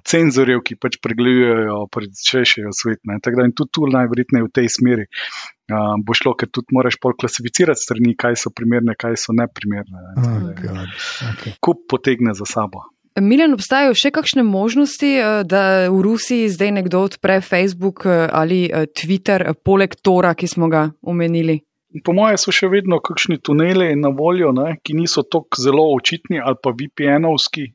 cenzorjev, 0.05 0.63
ki 0.65 0.77
pač 0.77 0.99
pregledujejo, 1.03 1.87
prečešajo 1.93 2.73
svet. 2.75 2.99
Ne. 3.05 3.21
Tako 3.23 3.39
da 3.39 3.45
in 3.47 3.53
tudi 3.55 3.71
tu 3.71 3.87
najverjetneje 3.87 4.49
v 4.49 4.51
tej 4.51 4.69
smeri 4.69 5.05
uh, 5.07 5.95
bo 6.03 6.17
šlo, 6.17 6.35
ker 6.35 6.51
tudi 6.51 6.75
moraš 6.75 6.99
pol 6.99 7.15
klasificirati 7.15 7.79
strani, 7.79 8.17
kaj 8.19 8.41
so 8.41 8.51
primerne, 8.51 8.97
kaj 8.99 9.15
so 9.21 9.37
neprimerne. 9.37 10.03
Ne. 10.17 10.27
Oh, 10.27 10.51
God. 10.59 10.97
okay. 11.31 11.55
Kup 11.61 11.87
potegne 11.89 12.35
za 12.35 12.49
sabo. 12.49 12.83
Milen, 13.21 13.53
obstajajo 13.53 13.93
še 13.93 14.09
kakšne 14.11 14.41
možnosti, 14.41 15.11
da 15.45 15.63
v 15.93 15.99
Rusiji 16.01 16.49
zdaj 16.49 16.71
nekdo 16.81 17.03
odpre 17.05 17.43
Facebook 17.45 18.07
ali 18.09 18.65
Twitter, 18.97 19.53
poleg 19.61 19.99
Tora, 20.01 20.33
ki 20.33 20.49
smo 20.49 20.71
ga 20.73 20.87
omenili? 21.05 21.61
Po 22.05 22.15
mojem 22.17 22.39
so 22.41 22.55
še 22.55 22.71
vedno 22.73 23.01
kakšni 23.05 23.37
tuneli 23.45 23.93
na 24.01 24.09
voljo, 24.17 24.53
ne, 24.57 24.79
ki 24.85 24.97
niso 24.97 25.23
tako 25.23 25.61
zelo 25.61 25.85
očitni 25.93 26.41
ali 26.41 26.57
pa 26.63 26.73
VPN-ovski, 26.73 27.67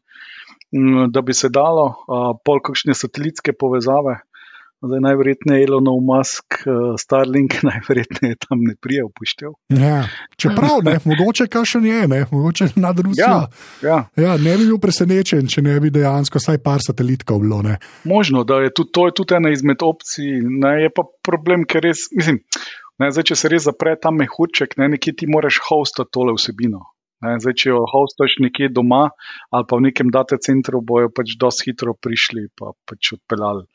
m, 0.73 1.11
da 1.13 1.21
bi 1.21 1.35
se 1.37 1.51
dalo, 1.53 1.91
pol 2.43 2.63
kakšne 2.65 2.97
satelitske 2.97 3.53
povezave. 3.53 4.21
Zdaj 4.81 4.99
najverjetneje 5.01 5.63
Elon 5.63 5.87
Musk, 6.05 6.45
uh, 6.69 6.93
Starlink, 7.01 7.55
najverjetneje 7.69 8.35
tam 8.35 8.59
ne 8.61 8.75
prije 8.81 9.03
upoštev. 9.03 9.55
Ja. 9.69 10.03
Čeprav 10.37 10.83
ne, 10.85 10.99
mogoče 11.05 11.47
kakšen 11.47 11.85
je, 11.85 12.07
ne, 12.07 12.25
mogoče 12.31 12.67
nad 12.75 12.99
Rusijo. 12.99 13.25
Ja, 13.25 13.47
ja. 13.81 13.97
Ja, 14.15 14.37
ne 14.37 14.53
bi 14.57 14.67
bil 14.69 14.77
presenečen, 14.77 15.49
če 15.49 15.65
ne 15.65 15.79
bi 15.81 15.89
dejansko 15.89 16.37
vsaj 16.37 16.61
par 16.61 16.85
satelitkov 16.85 17.41
bilo. 17.41 17.63
Ne. 17.65 17.79
Možno, 18.05 18.43
da 18.43 18.61
je 18.61 18.73
tudi 18.73 18.93
to 18.93 19.07
je 19.07 19.15
tudi 19.17 19.35
ena 19.39 19.49
izmed 19.49 19.81
opcij. 19.81 20.29
Ne, 20.45 20.75
je 20.83 20.93
pa 20.93 21.07
problem, 21.25 21.65
ker 21.65 21.81
res, 21.81 22.05
mislim, 22.13 22.43
ne, 22.99 23.11
zdaj, 23.11 23.23
če 23.31 23.35
se 23.35 23.49
res 23.49 23.63
zapre 23.67 23.95
ta 24.01 24.11
mehurček, 24.11 24.77
ne, 24.77 24.87
nekje 24.95 25.13
ti 25.13 25.27
moraš 25.29 25.59
hostati 25.69 26.09
tole 26.13 26.33
vsebino. 26.37 26.83
Ne, 27.25 27.39
zdaj, 27.41 27.53
če 27.57 27.69
jo 27.71 27.79
hostaš 27.89 28.35
nekje 28.45 28.69
doma 28.69 29.07
ali 29.49 29.65
pa 29.69 29.77
v 29.79 29.87
nekem 29.87 30.11
data 30.13 30.37
centru, 30.37 30.81
bojo 30.85 31.09
pač 31.09 31.33
dosti 31.41 31.71
hitro 31.71 31.95
prišli 31.97 32.43
in 32.45 32.51
pa 32.53 32.75
pač 32.85 33.13
odpeljali. 33.15 33.65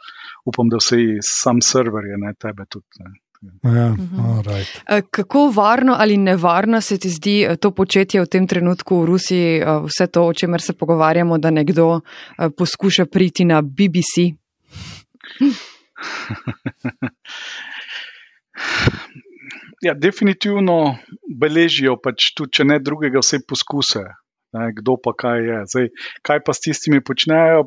Upam, 0.46 0.68
da 0.70 0.78
vse 0.78 1.00
sam 1.26 1.58
server 1.60 2.06
je, 2.06 2.20
ne 2.22 2.30
tebe 2.38 2.66
tudi. 2.70 2.86
Ne. 3.02 3.18
Ja, 3.66 3.88
Mhm. 3.90 4.20
alright. 4.22 4.82
Eh, 4.86 5.02
Kako 5.10 5.50
varno 5.50 5.96
ali 5.98 6.16
nevarno 6.16 6.80
se 6.80 6.98
ti 6.98 7.10
zdi 7.10 7.42
eh, 7.42 7.56
to 7.56 7.70
početje 7.70 8.20
v 8.22 8.26
tem 8.30 8.46
trenutku 8.46 9.00
v 9.02 9.06
Rusiji, 9.06 9.58
eh, 9.58 9.66
vse 9.82 10.06
to, 10.06 10.22
o 10.26 10.34
čemer 10.34 10.60
se 10.62 10.72
pogovarjamo, 10.72 11.38
da 11.38 11.50
nekdo 11.50 12.00
poskuša 12.56 13.06
priti 13.06 13.44
na 13.44 13.58
BBC? 13.62 14.30
Ja, 19.82 19.96
definitivno 19.98 20.96
beležijo, 21.42 21.96
pač 21.98 22.30
tudi 22.38 22.58
če 22.58 22.66
ne 22.70 22.78
drugega, 22.78 23.22
vse 23.22 23.40
poskuse, 23.48 24.04
ne, 24.54 24.66
kdo 24.78 24.94
pa 25.02 25.14
kaj 25.18 25.46
je. 25.48 25.60
Zdaj, 25.72 25.88
kaj 26.28 26.42
pa 26.46 26.54
s 26.54 26.62
tistimi 26.62 27.02
počnejo, 27.02 27.64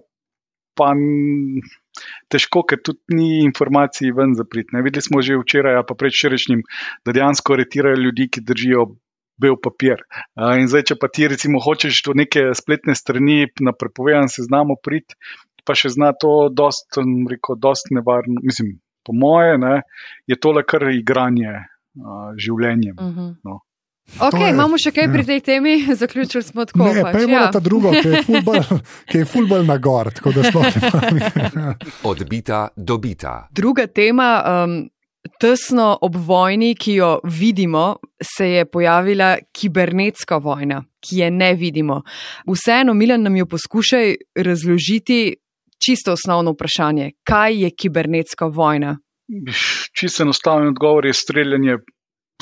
pa 0.79 0.91
težko, 2.31 2.63
ker 2.67 2.79
tudi 2.83 3.17
ni 3.17 3.29
informacij 3.43 4.13
ven 4.15 4.35
zaprit. 4.39 4.71
Ne. 4.75 4.83
Videli 4.85 5.03
smo 5.03 5.23
že 5.23 5.39
včeraj, 5.39 5.81
pa 5.87 5.97
predvčerajšnjim, 5.97 6.63
da 7.07 7.15
dejansko 7.15 7.57
aretirajo 7.57 8.03
ljudi, 8.05 8.29
ki 8.31 8.45
držijo. 8.45 8.93
Bel 9.35 9.57
papir. 9.59 9.99
In 10.39 10.69
zdaj, 10.71 10.85
če 10.87 10.95
pa 10.95 11.09
ti 11.11 11.25
recimo 11.27 11.59
hočeš 11.59 11.97
do 12.05 12.13
neke 12.15 12.53
spletne 12.55 12.93
strani 12.95 13.49
na 13.59 13.73
prepovedan 13.75 14.29
seznam 14.31 14.71
priti, 14.79 15.17
pa 15.67 15.75
še 15.75 15.91
zna 15.91 16.13
to 16.15 16.47
dost, 16.55 16.95
rekel, 17.27 17.59
dost 17.59 17.91
nevarno. 17.91 18.39
Mislim, 18.39 18.77
po 19.05 19.13
moje, 19.13 19.57
ne, 19.57 19.81
je 20.27 20.35
tole 20.41 20.63
kar 20.65 20.89
igranje 20.91 21.53
uh, 21.53 22.33
življenjem. 22.38 22.95
Uh 23.00 23.05
-huh. 23.05 23.35
No. 23.43 23.62
Ok, 24.19 24.38
je- 24.39 24.50
imamo 24.50 24.77
še 24.77 24.91
kaj 24.93 25.07
ja. 25.07 25.12
pri 25.12 25.24
tej 25.25 25.39
temi, 25.41 25.75
zaključili 26.01 26.43
smo 26.43 26.65
tako. 26.65 26.88
Ne, 26.93 27.01
pač, 27.01 27.15
pejmo 27.15 27.33
ja. 27.33 27.45
na 27.45 27.51
ta 27.51 27.59
drugo, 27.59 27.91
ki 27.91 29.17
je 29.17 29.25
fulbol, 29.25 29.65
na 29.71 29.77
gor, 29.77 30.12
tako 30.13 30.31
da 30.31 30.41
ne. 30.41 31.74
Odbita, 32.12 32.67
dobita. 32.75 33.47
Druga 33.51 33.88
tema, 33.88 34.29
um, 34.45 34.89
tesno 35.41 35.97
ob 36.01 36.15
vojni, 36.15 36.75
ki 36.75 37.00
jo 37.00 37.19
vidimo, 37.24 37.95
se 38.21 38.50
je 38.50 38.65
pojavila 38.65 39.35
kibernetska 39.51 40.38
vojna, 40.38 40.83
ki 41.01 41.24
je 41.24 41.31
ne 41.31 41.53
vidimo. 41.57 42.01
Vseeno, 42.45 42.93
Milan, 42.93 43.25
nam 43.25 43.35
jo 43.35 43.45
poskušaj 43.50 44.15
razložiti 44.38 45.35
čisto 45.86 46.13
osnovno 46.13 46.51
vprašanje. 46.56 47.12
Kaj 47.24 47.62
je 47.63 47.70
kibernetska 47.82 48.46
vojna? 48.46 48.98
Čisto 50.00 50.24
enostaven 50.24 50.68
odgovor 50.68 51.06
je 51.06 51.13
streljanje, 51.13 51.77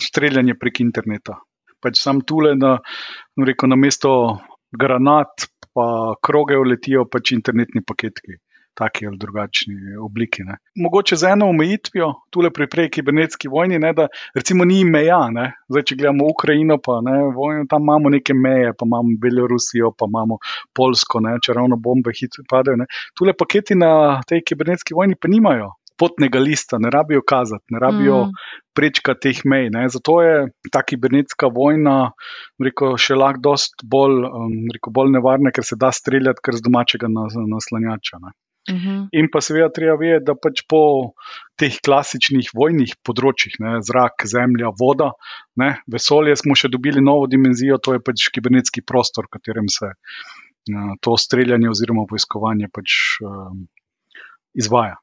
streljanje 0.02 0.56
prek 0.60 0.80
interneta. 0.80 1.40
Pač 1.84 2.00
sam 2.00 2.22
tule 2.22 2.56
na, 2.56 2.78
rekel, 3.48 3.70
na 3.70 3.76
mesto 3.76 4.14
granat, 4.72 5.48
pa 5.74 6.16
kroge 6.24 6.58
letijo 6.70 7.06
pač 7.12 7.34
internetni 7.36 7.84
paketki. 7.88 8.40
Taki 8.74 9.06
ali 9.08 9.18
drugačni 9.22 9.76
obliki. 10.02 10.42
Ne. 10.44 10.56
Mogoče 10.82 11.16
z 11.16 11.24
eno 11.36 11.50
omejitvijo, 11.50 12.08
tule 12.34 12.50
pri 12.50 12.66
prej 12.68 12.90
kibernetski 12.90 13.48
vojni, 13.48 13.78
ne, 13.80 13.92
da 13.94 14.08
recimo 14.36 14.66
ni 14.66 14.84
meja. 14.86 15.30
Ne. 15.30 15.52
Zdaj, 15.70 15.84
če 15.84 15.96
gledamo 16.00 16.26
Ukrajino, 16.32 16.80
pa 16.82 16.98
ne, 17.06 17.20
vojno, 17.36 17.68
tam 17.70 17.86
imamo 17.86 18.10
neke 18.10 18.34
meje, 18.34 18.74
pa 18.74 18.88
imamo 18.90 19.14
Belorusijo, 19.22 19.92
pa 19.98 20.10
imamo 20.10 20.40
Polsko, 20.74 21.22
ne, 21.22 21.38
če 21.44 21.54
ravno 21.54 21.78
bombe 21.78 22.12
hitro 22.18 22.44
padajo. 22.50 22.82
Ne. 22.82 22.90
Tule 23.14 23.34
paketi 23.38 23.76
na 23.78 24.22
tej 24.28 24.42
kibernetski 24.42 24.98
vojni 24.98 25.16
pa 25.22 25.30
nimajo 25.30 25.72
potnega 26.00 26.40
lista, 26.42 26.80
ne 26.82 26.90
rabijo 26.90 27.22
kazati, 27.22 27.64
ne 27.70 27.80
rabijo 27.80 28.24
Mm. 28.26 28.32
prečkati 28.76 29.20
teh 29.22 29.42
mej. 29.46 29.70
Ne. 29.70 29.84
Zato 29.90 30.22
je 30.26 30.48
ta 30.74 30.82
kibernetska 30.82 31.48
vojna 31.54 32.12
rekel, 32.60 32.98
še 32.98 33.14
lahko 33.16 33.40
dost 33.46 33.86
bolj, 33.86 34.26
um, 34.26 34.56
rekel, 34.74 34.92
bolj 34.92 35.12
nevarna, 35.14 35.52
ker 35.54 35.64
se 35.64 35.78
da 35.78 35.92
streljati 35.94 36.42
kar 36.44 36.56
z 36.58 36.66
domačega 36.66 37.08
nas- 37.08 37.38
naslanjača. 37.38 38.18
Ne. 38.26 38.34
Uh 38.72 38.76
-huh. 38.76 39.08
In 39.12 39.28
pa 39.32 39.42
seveda 39.42 39.70
treba 39.70 39.98
vedeti, 40.00 40.26
da 40.26 40.36
pač 40.36 40.64
po 40.70 41.12
teh 41.60 41.76
klasičnih 41.84 42.48
vojnih 42.56 42.96
področjih, 43.04 43.60
ne, 43.60 43.82
zrak, 43.84 44.24
zemlja, 44.24 44.72
voda, 44.80 45.12
ne, 45.56 45.82
vesolje, 45.88 46.36
smo 46.36 46.56
še 46.56 46.72
dobili 46.72 47.02
novo 47.02 47.28
dimenzijo, 47.28 47.78
to 47.78 47.94
je 47.94 48.00
pač 48.00 48.30
kibernetski 48.32 48.82
prostor, 48.82 49.26
v 49.28 49.36
katerem 49.36 49.68
se 49.68 49.86
uh, 49.86 50.96
to 51.02 51.18
streljanje 51.18 51.70
oziroma 51.70 52.06
vojskovanje 52.10 52.68
pač 52.72 53.20
um, 53.22 53.68
izvaja. 54.56 54.96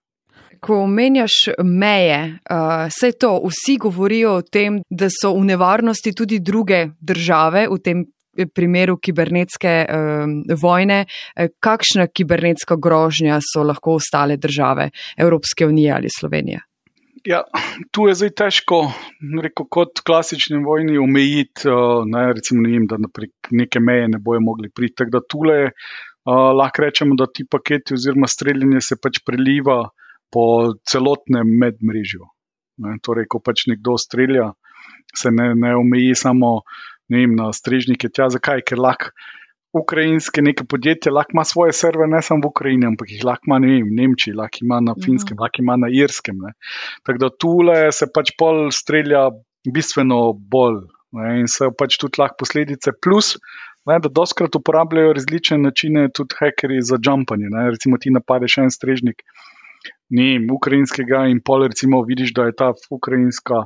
Ko 0.60 0.82
omenjaš 0.84 1.32
meje, 1.64 2.40
uh, 2.50 2.88
vse 2.88 3.12
to, 3.12 3.40
vsi 3.44 3.76
govorijo 3.76 4.38
o 4.40 4.42
tem, 4.42 4.82
da 4.90 5.08
so 5.08 5.34
v 5.36 5.44
nevarnosti 5.44 6.12
tudi 6.12 6.40
druge 6.40 6.86
države, 7.00 7.68
v 7.68 7.78
tem 7.78 8.04
primeru 8.54 8.96
kibernetske 8.96 9.74
um, 9.86 10.34
vojne. 10.62 11.04
Eh, 11.36 11.48
Kakšna 11.60 12.06
kibernetska 12.06 12.76
grožnja 12.76 13.38
so 13.42 13.62
lahko 13.66 13.98
ostale 14.00 14.36
države 14.36 14.90
Evropske 15.16 15.66
unije 15.66 15.92
ali 15.92 16.08
Slovenije? 16.18 16.60
Ja, 17.24 17.42
tu 17.92 18.06
je 18.08 18.14
zdaj 18.16 18.30
težko, 18.32 18.78
rekel, 19.42 19.66
kot 19.68 20.00
klasični 20.06 20.62
vojni, 20.64 20.96
omejiti, 20.98 21.68
uh, 21.68 22.06
ne, 22.08 22.30
recimo, 22.32 22.62
ne 22.64 22.70
vem, 22.72 22.86
da 22.88 22.96
prek 23.12 23.50
neke 23.52 23.80
meje 23.80 24.08
ne 24.08 24.20
bojo 24.24 24.40
mogli 24.40 24.70
priti. 24.72 25.02
Tako 25.02 25.18
da 25.18 25.20
tule 25.28 25.58
uh, 25.66 26.48
lahko 26.56 26.86
rečemo, 26.86 27.18
da 27.20 27.26
ti 27.28 27.44
paketi 27.44 27.94
oziroma 27.98 28.30
streljanje 28.30 28.80
se 28.88 28.96
pač 29.02 29.20
preliva 29.26 29.82
po 30.32 30.44
celotnem 30.88 31.50
medmrežju. 31.60 32.24
Ne, 32.80 32.96
torej, 33.04 33.28
ko 33.28 33.42
pač 33.44 33.66
nekdo 33.68 33.98
strelja, 34.00 34.52
se 35.12 35.28
ne, 35.34 35.52
ne 35.54 35.74
omeji 35.76 36.14
samo 36.16 36.60
ne 37.10 37.24
vem, 37.24 37.36
na 37.36 37.50
strežnike 37.52 38.08
tja. 38.08 38.28
Zakaj? 38.30 38.62
Ker 38.66 38.78
lahko 38.78 39.10
ukrajinske 39.76 40.42
neke 40.42 40.64
podjetje 40.66 41.12
lahko 41.14 41.36
ima 41.36 41.44
svoje 41.46 41.72
serve, 41.72 42.06
ne 42.10 42.22
samo 42.22 42.42
v 42.46 42.50
Ukrajini, 42.50 42.86
ampak 42.88 43.10
jih 43.12 43.24
lahko 43.24 43.46
ima 43.50 43.58
ne 43.62 43.68
vem, 43.76 43.84
v 43.86 43.96
Nemčiji, 44.00 44.34
lahko 44.34 44.64
ima 44.64 44.80
na 44.82 44.94
Finskem, 44.98 45.36
Mhm. 45.36 45.42
lahko 45.44 45.62
ima 45.62 45.76
na 45.76 45.88
Irskem. 45.94 46.38
Ne. 46.42 46.52
Tako 47.06 47.18
da 47.18 47.30
tule 47.30 47.92
se 47.92 48.06
pač 48.14 48.32
pol 48.38 48.70
strelja 48.74 49.28
bistveno 49.66 50.32
bolj 50.34 50.80
ne, 51.12 51.40
in 51.40 51.46
se 51.46 51.68
pač 51.78 51.98
tudi 51.98 52.18
lahko 52.18 52.40
posledice. 52.44 52.92
Plus, 53.02 53.36
ne, 53.86 53.98
da 54.02 54.08
doskrat 54.08 54.54
uporabljajo 54.56 55.12
različne 55.18 55.58
načine, 55.58 56.08
tudi 56.14 56.34
hekerji 56.38 56.82
za 56.82 56.98
jumpanje. 56.98 57.46
Ne. 57.50 57.70
Recimo 57.70 57.98
ti 57.98 58.10
napadeš 58.10 58.58
en 58.58 58.70
strežnik. 58.70 59.22
Ne, 60.10 60.26
vem, 60.34 60.48
ukrajinskega 60.50 61.24
in 61.30 61.38
pol, 61.46 61.68
recimo, 61.70 62.02
vidiš, 62.06 62.34
da 62.34 62.48
je 62.48 62.56
ta 62.58 62.72
ukrajinska 62.90 63.64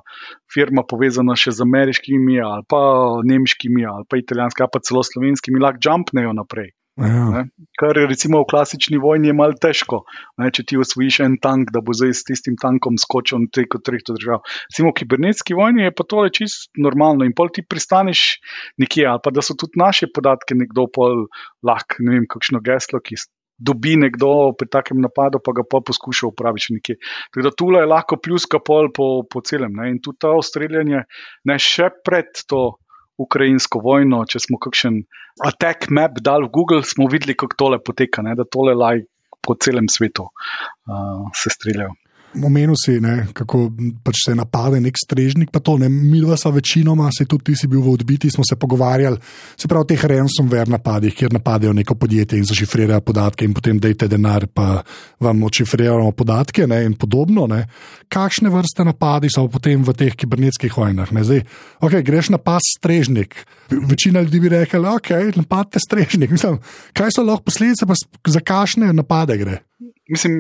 firma 0.53 0.85
povezana 0.89 1.37
še 1.41 1.55
z 1.57 1.65
ameriškimi, 1.65 2.37
ali 2.45 2.67
pa 2.69 2.81
nemškimi, 3.25 3.87
ali 3.89 4.09
pa 4.09 4.21
italijanskimi, 4.21 4.67
ali 4.67 4.75
pa 4.77 4.85
celo 4.85 5.05
slovenskimi, 5.09 5.63
lahko 5.65 5.89
jumpnejo 5.89 6.35
naprej. 6.37 6.75
Ja. 6.95 7.27
Ne? 7.35 7.41
Kar 7.75 7.97
recimo 8.07 8.39
v 8.45 8.47
klasični 8.53 9.01
vojni 9.03 9.33
je 9.33 9.35
malo 9.35 9.57
težko. 9.59 10.05
Ne? 10.39 10.53
Če 10.55 10.63
ti 10.63 10.79
osvojiš 10.79 11.19
en 11.25 11.39
tank, 11.43 11.73
da 11.75 11.83
bo 11.83 11.95
zdaj 11.97 12.15
s 12.15 12.27
tistim 12.29 12.55
tankom 12.61 13.01
skočil 13.03 13.43
na 13.43 13.51
tretjo 13.51 13.81
tretjo 13.83 14.15
državo. 14.15 14.45
Recimo 14.71 14.93
v 14.93 14.99
kibernetski 15.01 15.59
vojni 15.59 15.89
je 15.89 15.95
pa 15.97 16.07
to 16.07 16.23
čisto 16.31 16.71
normalno 16.79 17.27
in 17.27 17.35
pol 17.35 17.51
ti 17.51 17.67
pristaneš 17.67 18.39
nekje, 18.79 19.09
ali 19.11 19.23
pa 19.25 19.35
da 19.35 19.43
so 19.43 19.59
tudi 19.59 19.81
naše 19.81 20.07
podatke 20.15 20.55
nekdo 20.55 20.87
pol 20.87 21.27
lahko, 21.67 21.99
ne 22.07 22.15
vem, 22.15 22.29
kakšno 22.31 22.63
geslo, 22.63 23.03
ki 23.03 23.19
dobi 23.59 23.97
nekdo 23.97 24.53
pri 24.59 24.69
takem 24.69 25.01
napadu, 25.03 25.41
pa 25.45 25.55
ga 25.57 25.65
pa 25.67 25.81
poskuša 25.85 26.29
uporabiti 26.31 26.69
še 26.69 26.79
nekje. 26.79 26.97
Tako 27.31 27.47
da 27.47 27.53
tule 27.55 27.83
je 27.83 27.91
lahko 27.91 28.19
pljuska 28.21 28.61
pol 28.65 28.91
po, 28.95 29.09
po 29.31 29.43
celem. 29.47 29.75
Ne? 29.79 29.91
In 29.95 30.01
tudi 30.03 30.23
to 30.25 30.37
streljanje, 30.43 31.05
ne 31.47 31.59
še 31.59 31.91
pred 32.05 32.45
to 32.51 32.79
ukrajinsko 33.21 33.79
vojno, 33.83 34.25
če 34.27 34.43
smo 34.43 34.59
kakšen 34.59 35.05
attack 35.47 35.91
map 35.95 36.19
dal 36.19 36.49
v 36.49 36.53
Google, 36.55 36.83
smo 36.87 37.07
videli, 37.11 37.39
kako 37.39 37.59
tole 37.59 37.79
poteka, 37.83 38.27
ne? 38.27 38.35
da 38.39 38.47
tole 38.47 38.75
like 38.75 39.11
po 39.45 39.55
celem 39.61 39.87
svetu 39.93 40.25
uh, 40.25 41.29
se 41.37 41.53
streljajo. 41.53 41.93
Omenil 42.35 42.75
si, 42.75 42.99
ne, 43.01 43.29
kako 43.37 43.69
pač 44.03 44.25
se 44.27 44.35
napade 44.35 44.81
nek 44.83 44.97
strežnik, 44.99 45.53
pa 45.55 45.61
to 45.63 45.77
ne, 45.79 45.89
mi 45.89 46.19
dva 46.23 46.37
sva 46.41 46.51
večinoma, 46.57 47.11
se 47.15 47.27
tudi 47.31 47.51
ti 47.51 47.57
si 47.59 47.69
bil 47.71 47.83
v 47.85 47.93
odbiti, 47.95 48.31
smo 48.31 48.43
se 48.47 48.57
pogovarjali, 48.59 49.21
se 49.57 49.69
pravi 49.71 49.87
o 49.87 49.89
teh 49.89 50.05
ransomware 50.11 50.71
napadih, 50.73 51.15
kjer 51.15 51.35
napadejo 51.35 51.73
neko 51.77 51.95
podjetje 51.95 52.39
in 52.41 52.49
zašifrirajo 52.49 53.05
podatke 53.07 53.47
in 53.47 53.55
potem 53.55 53.79
dajte 53.79 54.09
denar, 54.11 54.49
pa 54.51 54.83
vam 55.23 55.45
odšifriramo 55.47 56.11
podatke 56.13 56.67
ne, 56.67 56.83
in 56.89 56.97
podobno. 56.99 57.47
Ne. 57.51 57.65
Kakšne 58.13 58.51
vrste 58.51 58.87
napadi 58.87 59.31
so 59.31 59.47
potem 59.49 59.85
v 59.87 59.95
teh 59.95 60.17
kibernetskih 60.17 60.75
vojnah? 60.75 61.13
Ne. 61.15 61.23
Zdaj, 61.25 61.45
okay, 61.81 62.03
greš 62.03 62.33
na 62.35 62.43
pas 62.43 62.63
strežnik. 62.79 63.45
Večina 63.71 64.21
ljudi 64.25 64.41
bi 64.41 64.53
rekla, 64.53 64.97
ok, 64.99 65.37
napadte 65.39 65.81
strežnik. 65.83 66.35
Mislim, 66.35 66.59
kaj 66.97 67.15
so 67.15 67.25
lahko 67.25 67.49
posledice, 67.49 67.87
pa 67.87 67.95
za 68.27 68.43
kakšne 68.43 68.93
napade 68.93 69.39
gre? 69.41 69.63
Mislim, 70.11 70.35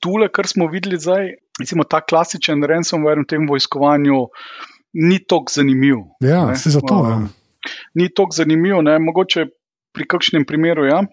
tole, 0.00 0.28
kar 0.32 0.46
smo 0.46 0.68
videli 0.72 0.98
zdaj, 1.00 1.34
recimo 1.60 1.84
ta 1.84 2.00
klasičen 2.00 2.64
ransomware 2.64 3.24
v 3.24 3.30
tem 3.30 3.48
vojskovanju, 3.48 4.26
ni 4.92 5.18
tako 5.24 5.52
zanimiv. 5.52 6.02
Ja, 6.24 6.54
se 6.54 6.70
zato. 6.70 7.00
Uh, 7.02 7.28
ni 7.94 8.08
tako 8.14 8.36
zanimiv, 8.36 8.82
ne? 8.82 8.98
mogoče 8.98 9.46
pri 9.96 10.06
kakšnem 10.08 10.44
primeru, 10.44 10.86
ja. 10.88 11.04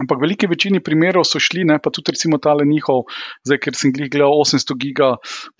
Ampak 0.00 0.16
v 0.16 0.24
veliki 0.24 0.48
večini 0.48 0.80
primerov 0.80 1.26
so 1.28 1.36
šli, 1.42 1.66
ne, 1.68 1.76
pa 1.76 1.90
tudi 1.92 2.14
recimo 2.14 2.38
tale 2.40 2.64
njihov, 2.64 3.02
zdaj, 3.44 3.58
ker 3.60 3.76
sem 3.76 3.92
gledal 3.92 4.32
800 4.32 4.76
giga 4.80 5.08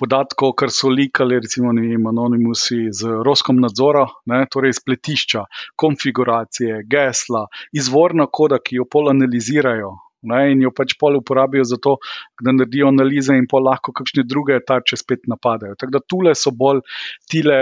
podatkov, 0.01 0.55
kar 0.57 0.73
so 0.73 0.89
likali, 0.89 1.37
recimo, 1.45 1.75
ne 1.77 1.85
vem, 1.85 2.07
anonimusi 2.09 2.89
z 2.89 3.21
Roskom 3.27 3.61
nadzora, 3.61 4.07
ne, 4.33 4.47
torej 4.49 4.79
spletišča, 4.81 5.45
konfiguracije, 5.77 6.81
gesla, 6.89 7.51
izvorna 7.77 8.31
koda, 8.33 8.63
ki 8.65 8.81
jo 8.81 8.89
pol 8.89 9.13
analizirajo, 9.13 9.99
ne, 10.23 10.41
in 10.53 10.65
jo 10.67 10.73
pač 10.77 10.97
pol 11.01 11.21
uporabijo 11.21 11.65
za 11.69 11.79
to, 11.83 11.97
da 12.43 12.55
naredijo 12.57 12.91
analize 12.91 13.37
in 13.37 13.47
pol 13.51 13.65
lahko 13.69 13.95
kakšne 13.97 14.27
druge 14.29 14.59
tarče 14.67 14.99
spet 15.01 15.29
napadajo. 15.31 15.79
Tako 15.81 15.97
da 15.97 16.05
tule 16.07 16.35
so 16.35 16.55
bolj 16.57 16.85
tile. 17.31 17.61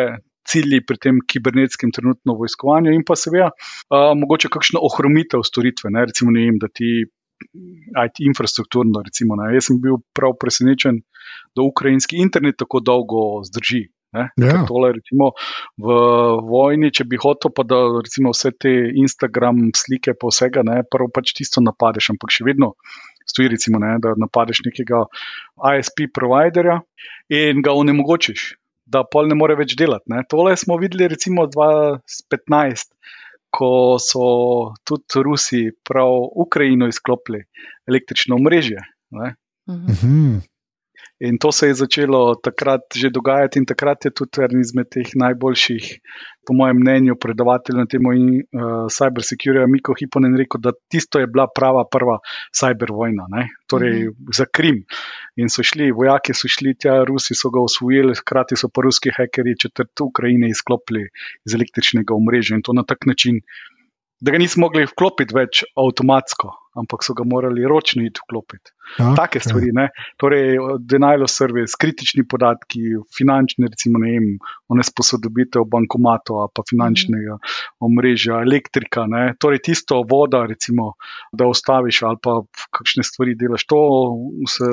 Cilji 0.49 0.79
pri 0.81 0.97
tem 0.97 1.16
kibernetskem 1.29 1.90
trenutno 1.92 2.33
vojskovanju, 2.38 2.94
in 2.97 3.03
pa 3.05 3.12
seveda, 3.21 3.51
uh, 3.53 4.14
mogoče 4.16 4.49
kakšno 4.49 4.81
ohromitev 4.81 5.42
storitve. 5.44 5.90
Ne? 5.92 6.07
Recimo, 6.09 6.33
ne 6.33 6.47
vem, 6.47 6.57
da 6.62 6.71
ti 6.73 7.03
IT 8.05 8.23
infrastrukturno. 8.25 9.03
Recimo, 9.05 9.37
Jaz 9.53 9.68
sem 9.68 9.77
bil 9.83 10.01
prav 10.16 10.38
presenečen, 10.40 11.03
da 11.53 11.66
ukrajinski 11.68 12.23
internet 12.25 12.57
tako 12.64 12.81
dolgo 12.81 13.23
zdrži. 13.44 13.85
Ja. 14.12 14.64
Tole, 14.68 14.92
recimo, 14.97 15.33
v 15.77 15.97
vojni, 16.49 16.88
če 16.94 17.05
bi 17.05 17.21
hotel, 17.21 17.53
pa 17.53 17.64
da 17.68 17.81
recimo, 18.01 18.33
vse 18.33 18.55
te 18.57 18.73
Instagram 19.03 19.68
slike, 19.77 20.14
pa 20.16 20.33
vsega, 20.33 20.64
ne, 20.64 20.81
prvo 20.88 21.11
pač 21.12 21.35
tisto 21.37 21.61
napadeš, 21.64 22.14
ampak 22.14 22.33
še 22.33 22.47
vedno 22.49 22.73
stoji, 23.29 23.53
recimo, 23.53 23.81
ne, 23.83 23.97
da 24.03 24.14
napadeš 24.16 24.64
nekega 24.64 25.05
ISP 25.77 26.09
providerja 26.14 26.81
in 27.29 27.61
ga 27.64 27.77
onemogočiš, 27.77 28.55
da 28.88 29.05
pol 29.05 29.29
ne 29.29 29.37
more 29.37 29.59
več 29.59 29.77
delati. 29.77 30.09
Ne. 30.14 30.25
Tole 30.29 30.57
smo 30.57 30.81
videli 30.81 31.11
recimo 31.12 31.49
2015. 31.53 32.94
Ko 33.49 33.97
so 33.97 34.25
tudi 34.85 35.23
Rusi 35.25 35.61
prav 35.88 36.11
Ukrajino 36.44 36.85
izklopili 36.90 37.47
električno 37.88 38.37
mrežje. 38.44 38.83
Mhm. 39.68 40.58
In 41.20 41.38
to 41.38 41.50
se 41.52 41.66
je 41.66 41.74
začelo 41.74 42.35
takrat 42.38 42.94
že 42.94 43.11
dogajati, 43.11 43.59
in 43.59 43.66
takrat 43.66 44.04
je 44.04 44.11
tudi 44.14 44.42
eden 44.44 44.61
izmed 44.62 44.87
teh 44.87 45.09
najboljših, 45.18 45.87
po 46.46 46.54
mojem 46.54 46.78
mnenju, 46.78 47.16
predavateljev 47.18 47.81
na 47.83 47.87
temo 47.90 48.12
uh, 48.14 48.87
cybersecurity, 48.87 49.66
Miko 49.66 49.96
Hiponen, 49.98 50.37
rekel, 50.38 50.62
da 50.62 50.72
tisto 50.88 51.18
je 51.18 51.26
bila 51.26 51.48
prava 51.50 51.83
prva 51.90 52.20
cyber 52.54 52.94
vojna, 52.94 53.26
ne? 53.35 53.48
torej 53.66 53.98
mm 53.98 54.12
-hmm. 54.12 54.37
za 54.38 54.46
Krim. 54.46 54.85
In 55.37 55.50
so 55.50 55.62
šli, 55.62 55.90
vojaki 55.90 56.35
so 56.35 56.48
šli 56.48 56.76
tja, 56.78 57.04
Rusi 57.04 57.35
so 57.35 57.50
ga 57.50 57.61
usvojili, 57.61 58.14
hkrati 58.14 58.57
so 58.57 58.68
pa 58.68 58.81
ruski 58.87 59.11
hekerji 59.16 59.59
četrt 59.62 60.00
Ukrajine 60.00 60.48
izklopili 60.48 61.09
iz 61.46 61.54
električnega 61.54 62.14
omrežja 62.14 62.54
in 62.57 62.62
to 62.62 62.72
na 62.72 62.85
tak 62.87 63.07
način 63.07 63.42
da 64.20 64.33
ga 64.35 64.38
nismo 64.38 64.66
mogli 64.66 64.87
vklopiti 64.88 65.35
več 65.35 65.61
avtomatsko, 65.78 66.50
ampak 66.78 67.04
so 67.07 67.14
ga 67.18 67.24
morali 67.26 67.66
ročno 67.70 68.02
iti 68.07 68.22
vklopiti. 68.24 68.72
Ja, 68.98 69.12
Take 69.18 69.40
stvari, 69.42 69.70
ja. 69.70 69.87
torej 70.18 70.59
denial 70.90 71.22
of 71.26 71.31
service, 71.31 71.76
kritični 71.78 72.24
podatki, 72.28 72.83
finančne, 73.14 73.68
recimo, 73.70 74.00
ne 74.02 74.14
vem, 74.14 74.28
onesposodobitev 74.74 75.66
bankomatov 75.70 76.48
pa 76.54 76.64
finančnega 76.68 77.37
omrežja, 77.85 78.40
elektrika, 78.46 79.07
ne? 79.11 79.24
torej 79.38 79.62
tisto 79.70 80.00
voda, 80.09 80.44
recimo, 80.50 80.92
da 81.33 81.50
ostaviš 81.50 82.02
ali 82.09 82.22
pa 82.22 82.40
kakšne 82.78 83.07
stvari 83.07 83.37
delaš. 83.38 83.66
To 83.70 83.83
se, 84.48 84.72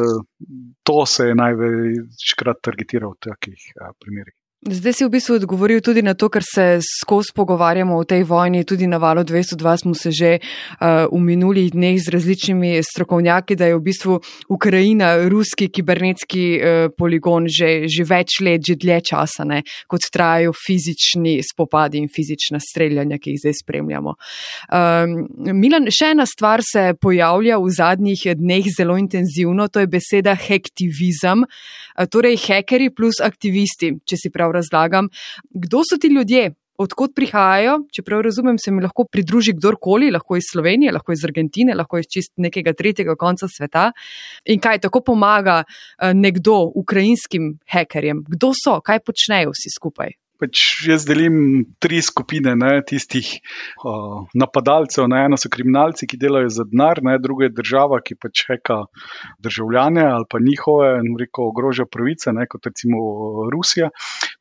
to 0.88 0.98
se 1.10 1.30
je 1.30 1.38
največkrat 1.38 2.64
targetiralo 2.66 3.14
v 3.14 3.24
takih 3.30 3.70
a, 3.82 3.94
primerih. 4.00 4.38
Zdaj 4.66 4.94
si 4.98 5.06
v 5.06 5.14
bistvu 5.14 5.36
odgovoril 5.38 5.78
tudi 5.78 6.02
na 6.02 6.16
to, 6.18 6.26
kar 6.26 6.42
se 6.42 6.80
skozi 6.82 7.30
pogovarjamo 7.38 7.94
o 7.98 8.04
tej 8.04 8.24
vojni. 8.26 8.64
Tudi 8.66 8.88
na 8.90 8.98
valu 8.98 9.22
202 9.22 9.78
smo 9.78 9.94
se 9.94 10.10
že 10.12 10.40
uh, 10.42 11.06
v 11.06 11.22
minulih 11.22 11.70
dneh 11.70 12.02
z 12.02 12.10
različnimi 12.10 12.82
strokovnjaki, 12.82 13.54
da 13.56 13.70
je 13.70 13.76
v 13.78 13.82
bistvu 13.86 14.18
Ukrajina 14.50 15.30
ruski 15.30 15.70
kibernetski 15.70 16.46
uh, 16.58 16.90
poligon 16.98 17.46
že, 17.46 17.86
že 17.86 18.02
več 18.10 18.42
let, 18.42 18.66
že 18.66 18.74
dlje 18.74 19.02
časa, 19.06 19.46
ne, 19.46 19.62
kot 19.86 20.10
trajajo 20.10 20.50
fizični 20.58 21.46
spopadi 21.46 22.02
in 22.02 22.10
fizična 22.10 22.58
streljanja, 22.58 23.22
ki 23.22 23.38
jih 23.38 23.46
zdaj 23.46 23.56
spremljamo. 23.62 24.18
Um, 24.74 25.30
Milan, 25.54 25.94
še 25.94 26.16
ena 26.18 26.26
stvar 26.26 26.66
se 26.66 26.98
pojavlja 26.98 27.62
v 27.62 27.70
zadnjih 27.70 28.34
dneh 28.34 28.66
zelo 28.74 28.98
intenzivno, 28.98 29.70
to 29.70 29.86
je 29.86 29.94
beseda 29.94 30.34
hektivizem, 30.34 31.46
uh, 31.46 32.10
torej 32.10 32.42
hekeri 32.50 32.90
plus 32.90 33.22
aktivisti, 33.22 33.94
če 34.02 34.18
si 34.18 34.34
prav 34.34 34.55
razlagam, 34.56 35.10
kdo 35.52 35.84
so 35.86 36.00
ti 36.02 36.12
ljudje, 36.14 36.54
odkot 36.78 37.16
prihajajo. 37.16 37.80
Čeprav 37.96 38.22
razumem, 38.22 38.58
se 38.60 38.72
mi 38.72 38.84
lahko 38.84 39.06
pridruži 39.12 39.54
kdorkoli, 39.56 40.12
lahko 40.12 40.38
iz 40.38 40.50
Slovenije, 40.52 40.92
lahko 40.92 41.16
iz 41.16 41.24
Argentine, 41.26 41.76
lahko 41.76 42.00
iz 42.00 42.10
čist 42.12 42.34
nekega 42.38 42.74
tretjega 42.74 43.16
konca 43.16 43.48
sveta. 43.48 43.92
In 44.46 44.60
kaj 44.60 44.82
tako 44.88 45.02
pomaga 45.06 45.64
eh, 45.64 46.14
nekdo 46.14 46.60
ukrajinskim 46.76 47.56
hekerjem? 47.72 48.24
Kdo 48.28 48.52
so, 48.64 48.80
kaj 48.82 49.04
počnejo 49.06 49.56
vsi 49.56 49.74
skupaj? 49.78 50.16
Pač 50.42 50.62
jaz 50.90 51.06
delim 51.08 51.66
tri 51.80 52.02
skupine 52.04 52.56
ne, 52.60 52.72
tistih 52.88 53.28
uh, 53.86 54.26
napadalcev. 54.36 55.08
Ne. 55.12 55.24
Eno 55.30 55.40
so 55.40 55.52
kriminalci, 55.52 56.08
ki 56.10 56.20
delajo 56.20 56.50
za 56.52 56.66
denar, 56.68 57.00
druga 57.24 57.48
je 57.48 57.56
država, 57.56 58.02
ki 58.04 58.18
pač 58.20 58.46
heka 58.50 58.82
državljane 59.44 60.04
ali 60.06 60.28
pa 60.30 60.42
njihove 60.44 60.90
in 61.00 61.16
reko 61.20 61.50
ogroža 61.52 61.86
pravice, 61.92 62.34
ne, 62.36 62.48
kot 62.52 62.68
recimo 62.68 63.00
Rusija. 63.54 63.90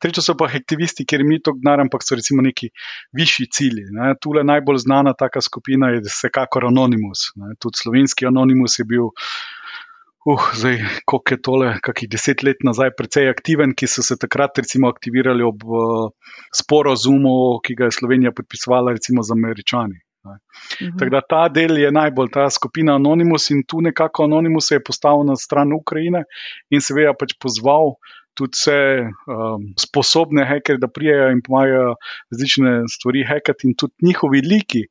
Tretje 0.01 0.23
so 0.25 0.35
pa 0.37 0.49
aktivisti, 0.51 1.05
ker 1.07 1.23
mi 1.23 1.39
to 1.41 1.55
denar, 1.55 1.79
ampak 1.85 2.03
so 2.03 2.17
recimo 2.19 2.43
neki 2.45 2.69
višji 3.15 3.47
cilji. 3.51 3.87
Ne. 3.95 4.13
Tule 4.21 4.43
najbolj 4.43 4.83
znana 4.85 5.15
taka 5.17 5.41
skupina 5.41 5.93
je 5.95 6.03
vsekakor 6.05 6.67
Anonymous. 6.71 7.31
Ne. 7.39 7.55
Tudi 7.59 7.81
slovenski 7.83 8.27
Anonymous 8.27 8.79
je 8.79 8.85
bil 8.89 9.11
uh, 10.25 10.47
zdaj, 10.57 10.79
koliko 11.05 11.33
je 11.33 11.41
tole, 11.41 11.69
kakih 11.85 12.09
deset 12.09 12.43
let 12.43 12.63
nazaj, 12.65 12.91
precej 12.97 13.29
aktiven, 13.29 13.75
ki 13.77 13.87
so 13.87 14.03
se 14.05 14.17
takrat 14.21 14.57
recimo 14.57 14.89
aktivirali 14.89 15.45
ob 15.45 15.63
uh, 15.63 16.09
sporozumu, 16.53 17.61
ki 17.65 17.77
ga 17.77 17.89
je 17.89 17.97
Slovenija 17.99 18.33
podpisovala 18.35 18.95
recimo 18.97 19.23
z 19.23 19.37
američani. 19.37 20.01
Mhm. 20.25 20.97
Tako 20.97 21.09
da 21.13 21.21
ta 21.21 21.43
del 21.53 21.77
je 21.77 21.91
najbolj 21.91 22.31
ta 22.33 22.49
skupina 22.49 22.95
Anonymous 22.95 23.51
in 23.53 23.61
tu 23.67 23.81
nekako 23.81 24.25
Anonymous 24.25 24.71
je 24.71 24.83
postavil 24.83 25.25
na 25.27 25.35
stran 25.35 25.73
Ukrajine 25.73 26.23
in 26.73 26.81
seveda 26.81 27.13
pač 27.13 27.35
pozval 27.41 27.93
tudi 28.35 28.57
vse 28.57 28.79
um, 29.31 29.67
sposobne 29.79 30.43
hekerje, 30.49 30.81
da 30.81 30.89
prijajo 30.91 31.29
in 31.31 31.43
pomagajo 31.45 31.93
različne 32.33 32.73
stvari 32.91 33.23
hekati 33.29 33.69
in 33.69 33.77
tudi 33.79 34.09
njihovi 34.09 34.41
liki. 34.43 34.81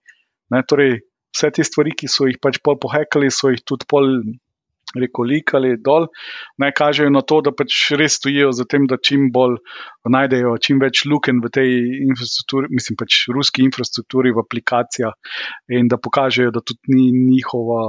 Ne, 0.55 0.63
torej, 0.69 1.01
vse 1.35 1.51
te 1.51 1.67
stvari, 1.67 1.93
ki 1.99 2.09
so 2.09 2.29
jih 2.31 2.39
pač 2.41 2.61
pol 2.65 2.79
pohekali, 2.81 3.29
so 3.35 3.53
jih 3.53 3.61
tudi 3.67 3.89
pol 3.91 4.09
rekel, 5.03 5.29
likali 5.31 5.75
dol, 5.83 6.09
naj 6.63 6.73
kažejo 6.79 7.13
na 7.15 7.23
to, 7.27 7.41
da 7.45 7.53
pač 7.57 7.93
res 7.99 8.19
stojijo 8.21 8.53
za 8.57 8.67
tem, 8.71 8.87
da 8.91 8.99
čim 9.01 9.31
bolj 9.35 9.59
najdejo 10.11 10.57
čim 10.63 10.83
več 10.83 11.05
luken 11.11 11.41
v 11.45 11.51
tej 11.55 11.73
infrastrukturi, 12.09 12.71
mislim 12.71 12.99
pač 13.01 13.25
ruski 13.35 13.65
infrastrukturi, 13.67 14.35
v 14.35 14.45
aplikacijah 14.45 15.17
in 15.73 15.89
da 15.91 15.99
pokažejo, 16.01 16.53
da 16.55 16.63
tudi 16.65 16.95
ni 16.95 17.11
njihova 17.13 17.81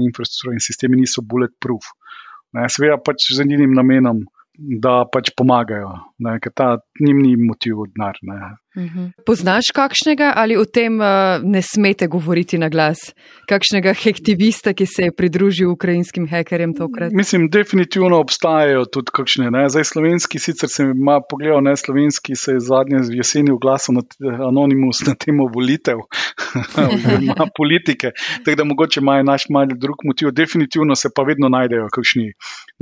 infrastruktura 0.00 0.56
in 0.56 0.64
sistemi 0.64 1.00
niso 1.00 1.24
bulletproof. 1.26 1.92
Seveda 2.68 2.98
pač 2.98 3.30
z 3.30 3.46
enim 3.46 3.74
namenom. 3.76 4.26
Da 4.60 5.06
pač 5.08 5.30
pomagajo, 5.38 5.88
ne, 6.20 6.34
ker 6.42 6.52
ta 6.52 6.66
njim 7.00 7.20
ni 7.22 7.30
motiv 7.38 7.78
denar. 7.94 8.18
Mhm. 8.76 9.06
Poznaš 9.26 9.72
kakšnega 9.74 10.32
ali 10.36 10.54
o 10.56 10.62
tem 10.64 11.00
uh, 11.00 11.42
ne 11.42 11.62
smete 11.62 12.06
govoriti 12.06 12.58
na 12.58 12.68
glas? 12.70 13.10
Kakšnega 13.50 13.94
hektivista, 13.98 14.70
ki 14.74 14.86
se 14.86 15.08
je 15.08 15.14
pridružil 15.16 15.72
ukrajinskim 15.72 16.28
hekerjem 16.30 16.74
tokrat? 16.78 17.10
Mislim, 17.12 17.48
definitivno 17.50 18.20
obstajajo 18.22 18.84
tudi 18.86 19.10
kakšne. 19.10 19.50
Ne? 19.50 19.66
Zdaj, 19.68 19.88
slovenski, 19.90 20.38
sicer 20.38 20.70
sem 20.70 20.92
ima 20.94 21.18
pogledal, 21.18 21.64
ne 21.66 21.74
slovenski, 21.76 22.36
se 22.38 22.54
je 22.54 22.62
zadnje 22.62 23.02
v 23.10 23.18
jeseni 23.18 23.50
oglasil 23.50 23.98
na 23.98 24.06
anonimus 24.46 25.02
na 25.06 25.16
temo 25.18 25.48
volitev, 25.50 26.06
ima 27.26 27.50
politike. 27.58 28.14
Tako 28.44 28.56
da 28.56 28.64
mogoče 28.70 29.02
imajo 29.02 29.26
naš 29.26 29.48
mali 29.50 29.74
drug 29.74 30.06
motiv. 30.06 30.30
Definitivno 30.30 30.94
se 30.94 31.10
pa 31.14 31.26
vedno 31.26 31.50
najdejo 31.50 31.90
kakšni, 31.90 32.32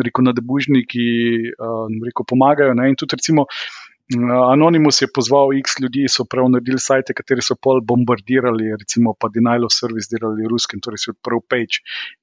rekel, 0.04 0.28
nadebužniki, 0.28 1.08
uh, 1.56 1.88
rekel, 2.04 2.28
pomagajo. 2.28 2.76
Ne? 2.76 2.92
In 2.92 2.96
tudi 3.00 3.16
recimo. 3.16 3.48
Anonymous 4.16 5.02
je 5.02 5.08
pozval 5.14 5.52
X 5.58 5.76
ljudi, 5.82 6.06
so 6.08 6.24
prav 6.24 6.48
naredili 6.48 6.80
sajte, 6.80 7.12
kateri 7.14 7.44
so 7.44 7.58
pol 7.60 7.82
bombardirali, 7.84 8.70
recimo 8.80 9.12
pa 9.12 9.28
Denial 9.28 9.66
of 9.68 9.74
Service 9.76 10.08
delali 10.08 10.48
ruskim, 10.48 10.80
torej 10.80 11.02
si 11.02 11.10
odprl 11.12 11.42
page 11.44 11.82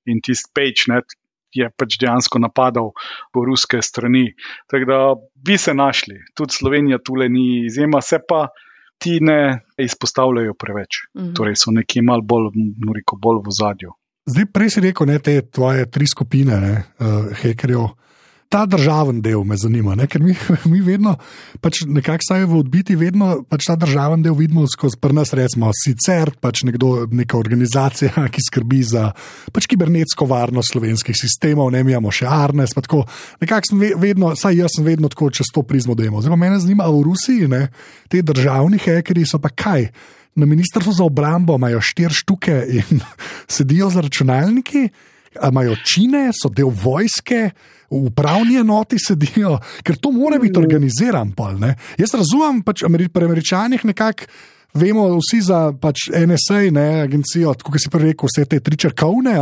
in 0.10 0.22
tisti 0.26 0.50
page 0.50 0.90
net 0.90 1.14
je 1.56 1.68
pač 1.78 1.98
dejansko 2.02 2.42
napadal 2.42 2.92
po 3.34 3.46
ruske 3.46 3.82
strani. 3.86 4.34
Tako 4.72 4.90
da 4.90 5.00
bi 5.46 5.58
se 5.58 5.74
našli, 5.74 6.18
tudi 6.36 6.58
Slovenija 6.58 6.98
tule 6.98 7.30
ni 7.30 7.66
izjema, 7.66 8.02
se 8.02 8.20
pa 8.28 8.48
ti 8.98 9.20
ne 9.22 9.62
izpostavljajo 9.78 10.54
preveč, 10.54 11.06
mhm. 11.18 11.34
torej 11.38 11.60
so 11.62 11.72
nekje 11.72 12.02
mal 12.02 12.26
bolj, 12.26 12.50
noriko, 12.86 13.20
bolj 13.22 13.44
v 13.46 13.56
zadju. 13.60 13.94
Zdaj, 14.26 14.46
prej 14.50 14.72
si 14.74 14.82
rekel, 14.82 15.06
ne, 15.06 15.20
te 15.22 15.38
tvoje 15.54 15.86
tri 15.92 16.08
skupine, 16.10 16.58
ne, 16.58 16.74
uh, 16.98 17.28
hekerjev 17.44 17.92
ta 18.50 18.66
državni 18.66 19.22
del 19.22 19.44
me 19.44 19.58
zanima, 19.58 19.96
ne? 19.96 20.08
ker 20.08 20.22
mi, 20.24 20.36
mi 20.72 20.82
vedno, 20.86 21.16
pač 21.62 21.82
nekako 21.88 22.28
saj 22.28 22.46
v 22.50 22.60
odbiti, 22.60 22.98
vedno 23.00 23.42
pač 23.50 23.68
ta 23.70 23.76
državni 23.80 24.26
del 24.26 24.36
vidimo 24.38 24.66
skozi 24.70 25.00
prnas, 25.02 25.34
recimo, 25.38 25.72
sicer 25.76 26.32
pač 26.42 26.64
nekdo, 26.68 27.08
neka 27.12 27.38
organizacija, 27.40 28.14
ki 28.34 28.46
skrbi 28.50 28.82
za 28.86 29.10
pač 29.56 29.70
kibernetsko 29.72 30.28
varnost 30.30 30.76
slovenskih 30.76 31.18
sistemov, 31.18 31.72
ne 31.74 31.84
imamo 31.86 32.14
še 32.14 32.28
Arnes. 32.30 32.76
Nekako 33.42 33.72
sem 33.72 33.86
vedno, 34.02 34.34
saj 34.38 34.62
jaz 34.62 34.78
sem 34.78 34.86
vedno 34.86 35.10
tako 35.12 35.32
čez 35.34 35.50
to 35.54 35.66
prizmo 35.66 35.96
demo. 35.98 36.22
Zdaj 36.22 36.36
pa 36.36 36.40
me 36.40 36.52
zanima, 36.60 36.90
v 36.92 37.02
Rusiji, 37.10 37.50
ne? 37.52 37.68
te 38.12 38.22
državni 38.22 38.80
hekeri 38.82 39.26
so 39.28 39.42
pa 39.42 39.50
kaj? 39.50 39.90
Na 40.36 40.44
ministrstvu 40.46 40.92
za 40.92 41.06
obrambo 41.08 41.56
imajo 41.56 41.80
štiri 41.80 42.14
štuke 42.14 42.56
in 42.68 43.00
sedijo 43.56 43.90
za 43.90 44.04
računalniki 44.04 44.90
imajo 45.44 45.76
čine, 45.84 46.30
so 46.34 46.50
del 46.50 46.72
vojske, 46.72 47.50
v 47.90 48.02
upravni 48.10 48.58
enoti 48.60 48.98
sedijo, 49.00 49.60
ker 49.86 50.00
to 50.02 50.12
mora 50.12 50.40
biti 50.42 50.60
organiziran. 50.60 51.32
Pol, 51.38 51.62
Jaz 52.00 52.16
razumem, 52.18 52.64
pač 52.66 52.84
pri 53.14 53.26
američanih 53.26 53.86
nekako. 53.86 54.30
Vemo 54.76 55.06
vsi 55.16 55.38
za 55.40 55.72
pač 55.80 56.10
NSA, 56.12 56.66
ne, 56.76 57.06
agencijo, 57.06 57.54
kot 57.64 57.80
si 57.80 57.88
prej 57.88 58.10
rekel, 58.10 58.28
vse 58.28 58.44
te 58.44 58.60
tri 58.60 58.76
črkavne, 58.76 59.38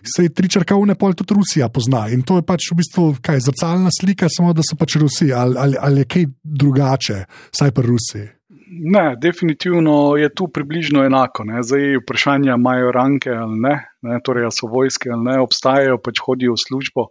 vse 0.00 0.30
tri 0.32 0.48
črkavne, 0.48 0.96
pol 0.96 1.12
tudi 1.12 1.36
Rusija 1.36 1.68
pozna. 1.68 2.06
In 2.08 2.24
to 2.24 2.38
je 2.40 2.46
pač 2.48 2.70
v 2.72 2.78
bistvu 2.80 3.04
kaj, 3.20 3.42
zrcalna 3.50 3.92
slika, 3.92 4.32
samo 4.32 4.54
da 4.56 4.64
so 4.64 4.78
pač 4.80 4.96
Rusi 4.96 5.28
ali, 5.28 5.60
ali, 5.60 5.76
ali 5.76 6.06
je 6.06 6.08
kaj 6.08 6.24
drugače, 6.64 7.18
saj 7.52 7.74
pa 7.76 7.84
Rusi. 7.84 8.24
Ne, 8.72 9.16
definitivno 9.20 10.16
je 10.16 10.28
tu 10.34 10.48
približno 10.48 11.04
enako. 11.04 11.44
Ne. 11.44 11.62
Zdaj 11.62 11.98
vprašanje, 12.02 12.52
imajo 12.54 12.92
ranke 12.92 13.30
ali 13.30 13.58
ne, 13.60 13.74
ne 14.02 14.20
torej 14.24 14.48
so 14.50 14.68
vojske 14.72 15.10
ali 15.12 15.24
ne, 15.28 15.38
obstajajo, 15.44 15.98
pač 16.00 16.22
hodijo 16.24 16.56
v 16.56 16.62
službo. 16.62 17.06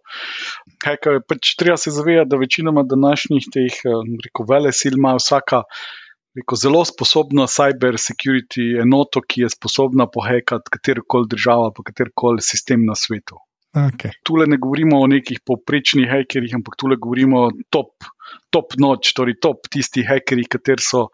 Kaj, 0.82 0.98
pač 1.30 1.54
treba 1.60 1.78
se 1.78 1.94
zavedati, 1.94 2.32
da 2.34 2.42
večinoma 2.42 2.84
današnjih 2.84 3.50
teh 3.54 3.78
rekel, 4.26 4.48
vele 4.50 4.74
sil 4.80 4.98
ima 4.98 5.14
vsaka 5.20 5.62
rekel, 6.40 6.62
zelo 6.64 6.82
sposobna 6.88 7.46
cyber 7.52 8.00
security 8.02 8.82
enoto, 8.82 9.22
ki 9.22 9.46
je 9.46 9.54
sposobna 9.54 10.10
pohekati 10.10 10.74
katerokoli 10.74 11.30
državo, 11.30 11.72
pa 11.78 11.86
katerokoli 11.92 12.42
sistem 12.42 12.88
na 12.90 12.98
svetu. 12.98 13.38
Okay. 13.72 14.12
Tule 14.28 14.50
ne 14.52 14.58
govorimo 14.60 14.98
o 15.00 15.08
nekih 15.08 15.40
povprečnih 15.48 16.10
hekerjih, 16.12 16.58
ampak 16.58 16.76
tule 16.76 16.98
govorimo 17.00 17.46
o 17.46 17.52
top, 17.72 18.10
top 18.52 18.76
noč, 18.80 19.14
torej 19.16 19.38
top 19.40 19.70
tistih 19.72 20.10
hekerjih, 20.10 20.50
kateri 20.52 20.84
so 20.84 21.06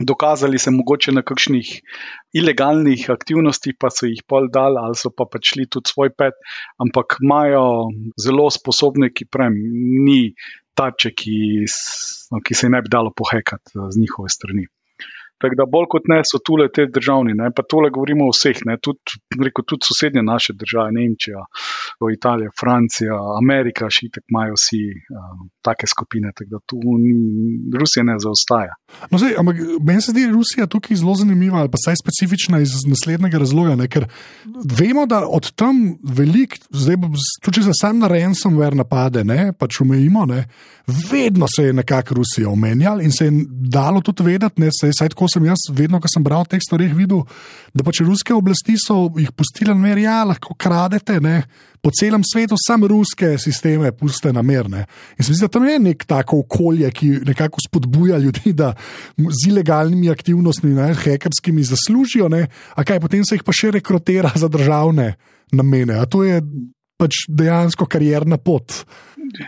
dokazali 0.00 0.58
se 0.58 0.70
mogoče 0.70 1.12
na 1.12 1.22
kakšnih 1.22 1.68
ilegalnih 2.34 3.06
aktivnostih, 3.10 3.76
pa 3.78 3.90
so 3.90 4.08
jih 4.10 4.22
pol 4.26 4.48
dal 4.50 4.78
ali 4.78 4.98
so 4.98 5.10
pa 5.14 5.26
pač 5.30 5.54
šli 5.54 5.68
tudi 5.70 5.92
svoj 5.92 6.10
pet, 6.18 6.34
ampak 6.82 7.18
imajo 7.22 7.90
zelo 8.18 8.50
sposobne, 8.50 9.12
ki 9.14 9.28
prem, 9.30 9.54
ni 10.06 10.34
tače, 10.74 11.14
ki, 11.14 11.38
ki 12.44 12.54
se 12.54 12.70
ne 12.70 12.82
bi 12.82 12.90
dalo 12.90 13.14
pohekati 13.14 13.78
z 13.78 14.00
njihove 14.00 14.28
strani. 14.28 14.66
Tako 15.42 15.58
da 15.58 15.64
bolj 15.66 15.88
kot 15.90 16.06
ne 16.08 16.20
so 16.24 16.38
tule 16.46 16.68
te 16.74 16.86
državni, 16.86 17.34
ne? 17.34 17.50
pa 17.56 17.62
tole 17.66 17.90
govorimo 17.90 18.28
o 18.28 18.34
vseh, 18.34 18.60
tudi, 18.80 19.16
tudi 19.66 19.82
sosednje 19.88 20.22
naše 20.22 20.54
države, 20.54 20.92
Nemčija, 20.94 21.42
Italija, 22.14 22.52
Francija, 22.60 23.16
Amerika, 23.40 23.90
še 23.90 24.08
tako 24.14 24.30
imajo 24.30 24.58
vsi 24.58 24.82
uh, 24.94 25.32
take 25.66 25.88
skupine, 25.90 26.30
tako 26.36 26.50
da 26.54 26.60
tu 26.70 26.78
ni, 27.02 27.14
Rusija 27.80 28.04
ne 28.06 28.16
zaostaja. 28.22 28.76
No, 29.10 29.18
zdaj, 29.18 29.34
ampak 29.42 29.58
meni 29.82 30.04
se 30.04 30.14
zdi 30.14 30.28
Rusija 30.30 30.68
tukaj 30.70 31.00
zelo 31.02 31.16
zanimiva, 31.18 31.58
ali 31.64 31.72
pa 31.72 31.80
saj 31.82 31.98
specifična 32.00 32.62
iz 32.62 32.76
naslednjega 32.88 33.42
razloga, 33.42 33.74
ne? 33.80 33.88
ker 33.90 34.06
vemo, 34.78 35.06
da 35.10 35.24
od 35.26 35.50
tam 35.58 35.82
velik, 36.16 36.60
zdaj 36.70 37.00
tudi 37.42 37.66
se 37.66 37.74
sam 37.80 37.98
na 37.98 38.08
ransomware 38.12 38.78
napade, 38.78 39.24
ne? 39.26 39.50
pač 39.58 39.82
umejimo, 39.82 40.26
ne? 40.30 40.44
vedno 40.86 41.46
se 41.48 41.62
je 41.62 41.72
nekako 41.72 42.14
Rusija 42.14 42.48
omenjala 42.48 43.02
in 43.02 43.12
se 43.12 43.24
je 43.24 43.32
dalo 43.48 44.00
tudi 44.00 44.22
vedeti, 44.22 44.60
ne, 44.60 44.68
saj, 44.72 44.90
saj 44.98 45.08
tako 45.08 45.23
sem 45.30 45.44
jaz, 45.46 45.66
vedno, 45.74 46.00
ko 46.00 46.10
sem 46.10 46.24
bral 46.24 46.46
te 46.48 46.58
stvari, 46.62 46.88
videl, 46.94 47.24
da 47.74 47.84
pač 47.86 48.02
ruske 48.04 48.34
oblasti 48.34 48.76
so 48.80 49.06
jih 49.18 49.30
pustile 49.36 49.74
na 49.74 49.80
mer, 49.80 50.00
ja, 50.02 50.22
lahko 50.28 50.56
kradete, 50.58 51.20
ne, 51.24 51.42
po 51.84 51.92
celem 51.92 52.22
svetu, 52.24 52.56
samo 52.56 52.88
ruske 52.88 53.34
sisteme, 53.38 53.92
puste 53.92 54.32
na 54.32 54.42
mer. 54.42 54.70
Ne. 54.72 54.86
In 55.18 55.26
se 55.26 55.32
mi 55.32 55.36
zdi, 55.36 55.44
da 55.44 55.52
tam 55.52 55.66
je 55.68 55.78
nek 55.84 56.06
tako 56.08 56.40
okolje, 56.46 56.88
ki 56.96 57.10
nekako 57.28 57.60
spodbuja 57.66 58.18
ljudi, 58.22 58.54
da 58.56 58.72
z 59.20 59.50
ilegalnimi 59.50 60.08
aktivnostmi, 60.10 60.72
ne, 60.78 60.92
hekerskimi, 61.04 61.66
zaslužijo, 61.68 62.30
ne, 62.32 62.46
a 62.74 62.84
kaj 62.88 63.02
potem 63.04 63.26
se 63.28 63.36
jih 63.36 63.44
pa 63.44 63.52
še 63.52 63.74
rekrutira 63.76 64.32
za 64.34 64.48
državne 64.48 65.12
namene. 65.52 66.00
A 66.00 66.08
to 66.08 66.24
je 66.24 66.40
pač 67.00 67.26
dejansko 67.28 67.88
karjerna 67.90 68.38
pot. 68.40 68.84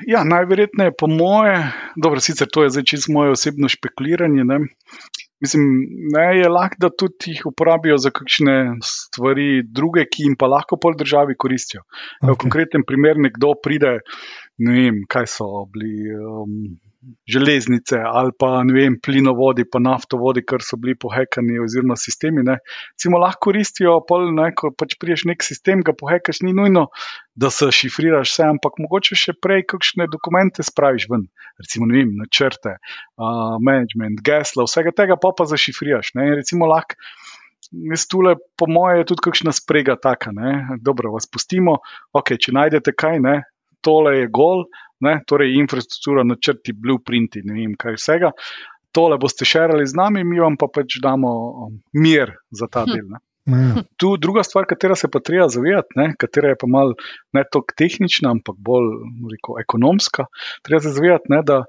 Ja, 0.09 0.25
najverjetneje, 0.25 0.93
po 0.99 1.09
moje, 1.09 1.59
dobro, 1.97 2.21
sicer 2.21 2.49
to 2.53 2.65
je 2.65 2.73
zdaj 2.75 2.85
čisto 2.91 3.13
moje 3.13 3.37
osebno 3.37 3.69
špekuliranje. 3.71 4.45
Ne? 4.45 4.59
Mislim, 5.41 5.65
ne, 6.15 6.25
je 6.39 6.49
lahko, 6.49 6.79
da 6.81 6.89
tudi 6.89 7.35
jih 7.35 7.43
uporabijo 7.51 7.99
za 8.01 8.11
kakšne 8.15 8.55
stvari, 8.85 9.61
druge, 9.69 10.07
ki 10.09 10.31
jim 10.31 10.37
pa 10.41 10.49
lahko 10.49 10.79
pol 10.81 10.97
državi 10.97 11.37
koristijo. 11.37 11.83
Okay. 12.23 12.31
V 12.33 12.39
konkretnem 12.47 12.87
primeru 12.89 13.27
nekdo 13.27 13.53
pride, 13.63 13.99
ne 14.65 14.77
vem, 14.79 15.03
kaj 15.13 15.29
so 15.37 15.51
bili. 15.73 16.09
Um, 16.17 16.57
železnice 17.31 17.99
ali 18.05 18.33
pa 18.39 18.63
vem, 18.75 18.97
plinovodi, 19.03 19.65
pa 19.71 19.79
naftovodi, 19.83 20.43
kar 20.47 20.65
so 20.65 20.79
bili 20.81 20.97
pohekani, 20.99 21.59
oziroma 21.63 21.97
sistemi. 22.01 22.45
Cimo 23.01 23.21
lahko 23.23 23.47
koristijo, 23.49 23.99
pol, 24.09 24.29
ne, 24.35 24.51
ko 24.57 24.73
pač 24.75 24.97
priješ 25.01 25.27
nek 25.31 25.45
sistem, 25.47 25.85
ga 25.87 25.95
pohekaš, 25.97 26.43
ni 26.47 26.55
nujno, 26.57 26.89
da 27.39 27.51
se 27.55 27.71
šifriraš 27.75 28.33
vse, 28.33 28.49
ampak 28.57 28.81
mogoče 28.83 29.19
še 29.19 29.37
prej 29.43 29.67
kakšne 29.73 30.09
dokumente 30.13 30.67
spraviš 30.67 31.09
ven, 31.13 31.29
recimo 31.63 31.89
vem, 31.93 32.15
načrte, 32.19 32.77
uh, 32.79 33.57
management, 33.63 34.23
gesla, 34.27 34.67
vsega 34.67 34.95
tega 34.97 35.19
pa 35.21 35.35
pa 35.37 35.47
zašifriraš. 35.49 36.15
Ne, 36.19 36.33
recimo 36.41 36.71
lahko. 36.71 36.99
Jaz 37.91 38.05
tule, 38.07 38.37
po 38.55 38.69
mojem, 38.71 39.01
je 39.01 39.07
tudi 39.11 39.25
kakšna 39.27 39.51
sprega 39.51 39.97
taka. 39.99 40.31
Ne? 40.31 40.79
Dobro, 40.87 41.11
vas 41.17 41.27
pustimo. 41.27 41.81
Okay, 42.15 42.39
če 42.39 42.55
najdete 42.55 42.95
kaj, 42.95 43.19
ne? 43.25 43.41
Tole 43.87 44.17
je 44.19 44.31
gol, 44.35 44.67
ne, 45.07 45.21
torej 45.29 45.55
infrastruktura, 45.61 46.25
načrti, 46.27 46.75
blueprinti, 46.75 47.45
ne 47.47 47.61
vem 47.61 47.77
kaj 47.79 47.99
vsega. 48.01 48.33
Tole 48.97 49.19
boste 49.21 49.47
širili 49.49 49.87
z 49.87 49.99
nami, 49.99 50.25
mi 50.25 50.41
vam 50.41 50.57
pa 50.59 50.71
pač 50.73 50.99
damo 51.05 51.33
um, 51.67 51.79
mir 51.95 52.35
za 52.51 52.69
ta 52.73 52.87
hm. 52.87 52.93
del. 52.95 53.09
Ne. 53.13 53.23
Ja. 53.47 53.83
Tu 53.97 54.09
druga 54.19 54.43
stvar, 54.43 54.65
katera 54.67 54.97
se 54.99 55.07
pa 55.13 55.21
treba 55.23 55.47
zavedati, 55.49 55.95
katera 56.19 56.51
je 56.51 56.57
pa 56.59 56.67
mal 56.67 56.97
ne 57.37 57.45
toliko 57.47 57.77
tehnična, 57.79 58.33
ampak 58.35 58.57
bolj 58.59 58.89
rekel, 59.31 59.61
ekonomska. 59.63 60.27
Treba 60.67 60.83
se 60.83 60.91
zavedati, 60.97 61.31
ne, 61.31 61.45
da 61.47 61.61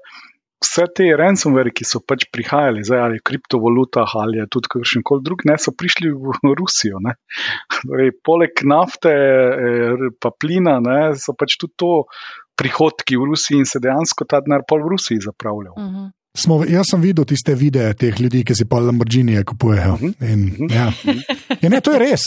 vse 0.62 0.86
te 0.94 1.06
ransomware, 1.16 1.70
ki 1.74 1.86
so 1.86 2.00
pač 2.02 2.26
prihajali, 2.34 2.82
zdaj 2.86 3.02
ali 3.04 3.20
v 3.20 3.26
kriptovalutah 3.30 4.14
ali 4.18 4.42
tudi 4.50 4.70
kakšen 4.74 5.04
koli 5.06 5.24
drug, 5.26 5.44
ne 5.46 5.58
so 5.58 5.72
prišli 5.72 6.10
v 6.10 6.34
Rusijo. 6.58 7.00
Torej, 7.78 8.12
poleg 8.24 8.64
nafte 8.66 9.12
in 9.12 10.10
eh, 10.10 10.30
plina 10.38 10.78
ne, 10.82 11.00
so 11.18 11.34
pač 11.38 11.58
tudi 11.60 11.78
to 11.78 11.92
prihodki 12.58 13.16
v 13.16 13.30
Rusiji 13.30 13.62
in 13.62 13.68
se 13.70 13.78
dejansko 13.82 14.26
ta 14.26 14.42
denar 14.42 14.66
pol 14.66 14.82
v 14.82 14.96
Rusiji 14.96 15.26
zapravljal. 15.30 15.74
Uh 15.76 15.82
mhm. 15.82 15.96
-huh. 15.96 16.14
Smo, 16.38 16.62
jaz 16.68 16.86
sem 16.90 17.00
videl 17.00 17.24
tiste 17.24 17.54
videe 17.54 17.94
teh 17.94 18.20
ljudi, 18.20 18.44
ki 18.44 18.54
si 18.54 18.64
pa 18.64 18.78
Lamborghini 18.78 19.44
kupujejo. 19.44 19.94
Mhm. 19.94 20.12
in, 20.32 20.50
-huh. 20.50 20.74
ja. 20.74 20.92
ja, 21.62 21.68
ne, 21.68 21.80
to 21.80 21.92
je 21.92 21.98
res. 21.98 22.20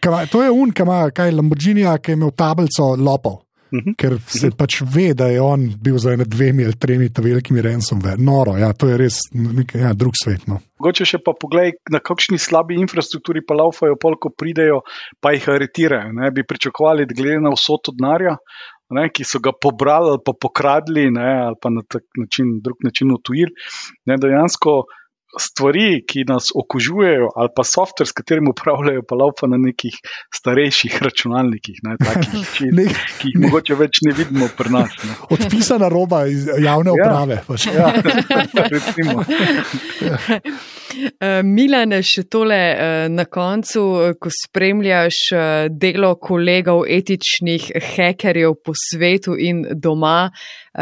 Ka, 0.00 0.26
to 0.26 0.42
je 0.42 0.50
un, 0.50 0.72
ki 0.72 0.82
ima 0.82 1.10
kaj 1.10 1.30
Lamborghini, 1.30 1.84
ki 2.02 2.10
je 2.10 2.16
imel 2.16 2.30
tablico 2.30 2.96
lopov. 2.96 3.45
-huh. 3.72 3.94
ker 3.98 4.18
se 4.26 4.50
pač 4.50 4.80
ve, 4.82 5.14
da 5.14 5.26
je 5.26 5.40
on 5.40 5.68
bil 5.82 5.98
za 5.98 6.16
dvemi 6.16 6.64
ali 6.64 6.78
tremi 6.78 7.10
velikimi 7.18 7.62
ransomware. 7.62 8.16
Noro, 8.18 8.56
ja, 8.56 8.72
to 8.72 8.88
je 8.88 8.96
res 8.96 9.18
nek 9.32 9.74
ja, 9.74 9.92
drug 9.92 10.14
svet. 10.14 10.46
No. 10.46 10.60
Mogoče 10.78 11.04
še 11.04 11.18
pa 11.24 11.32
poglej, 11.32 11.72
na 11.90 11.98
kakšni 11.98 12.38
slabi 12.38 12.78
infrastrukturi 12.80 13.42
pa 13.46 13.54
laufajo, 13.54 13.96
polko 14.00 14.30
pridejo, 14.30 14.82
pa 15.20 15.32
jih 15.32 15.48
aretirajo. 15.48 16.12
Ne 16.12 16.30
bi 16.30 16.44
pričakovali, 16.44 17.06
da 17.06 17.14
glede 17.14 17.40
na 17.40 17.54
vso 17.54 17.78
to 17.82 17.92
denarja, 17.96 18.36
ne, 18.90 19.08
ki 19.10 19.24
so 19.24 19.40
ga 19.42 19.52
pobrali 19.52 20.14
ali 20.14 20.22
pa 20.24 20.32
pokradli, 20.32 21.10
ne, 21.10 21.30
ali 21.48 21.58
pa 21.60 21.70
na 21.70 21.82
način, 22.22 22.60
drug 22.62 22.84
način 22.84 23.10
utujili, 23.12 23.50
dejansko 24.06 24.84
stvari, 25.40 26.02
ki 26.08 26.24
nas 26.28 26.50
okužujejo, 26.54 27.30
ali 27.36 27.52
pa 27.56 27.64
softver, 27.64 28.08
s 28.08 28.16
katerim 28.16 28.48
upravljajo, 28.50 29.02
pa 29.08 29.18
laupa 29.18 29.48
na 29.50 29.58
nekih 29.60 29.98
starejših 30.34 30.98
računalnikih, 31.02 31.82
ne, 31.86 31.96
takih, 32.02 32.46
ki, 32.56 32.70
ne, 32.72 32.86
ki 33.20 33.32
jih 33.32 33.38
ne. 33.40 33.46
mogoče 33.46 33.78
več 33.78 34.02
ne 34.06 34.14
vidimo 34.16 34.48
pri 34.56 34.74
nas. 34.78 34.96
Ne. 35.04 35.18
Odpisana 35.36 35.90
roba 35.92 36.24
iz 36.30 36.48
javne 36.48 36.94
ja. 36.94 36.96
uprave. 36.96 37.42
Pač. 37.46 37.68
Ja, 37.72 37.92
recimo. 38.74 39.22
Eh, 40.96 41.42
Milan, 41.44 41.92
še 42.04 42.24
tole 42.30 42.56
eh, 42.56 43.08
na 43.12 43.26
koncu, 43.28 43.82
ko 44.22 44.30
spremljaš 44.32 45.18
eh, 45.34 45.68
delo 45.68 46.14
kolegov 46.22 46.84
etičnih 46.88 47.68
hekerjev 47.92 48.56
po 48.64 48.72
svetu 48.76 49.36
in 49.36 49.64
doma, 49.82 50.30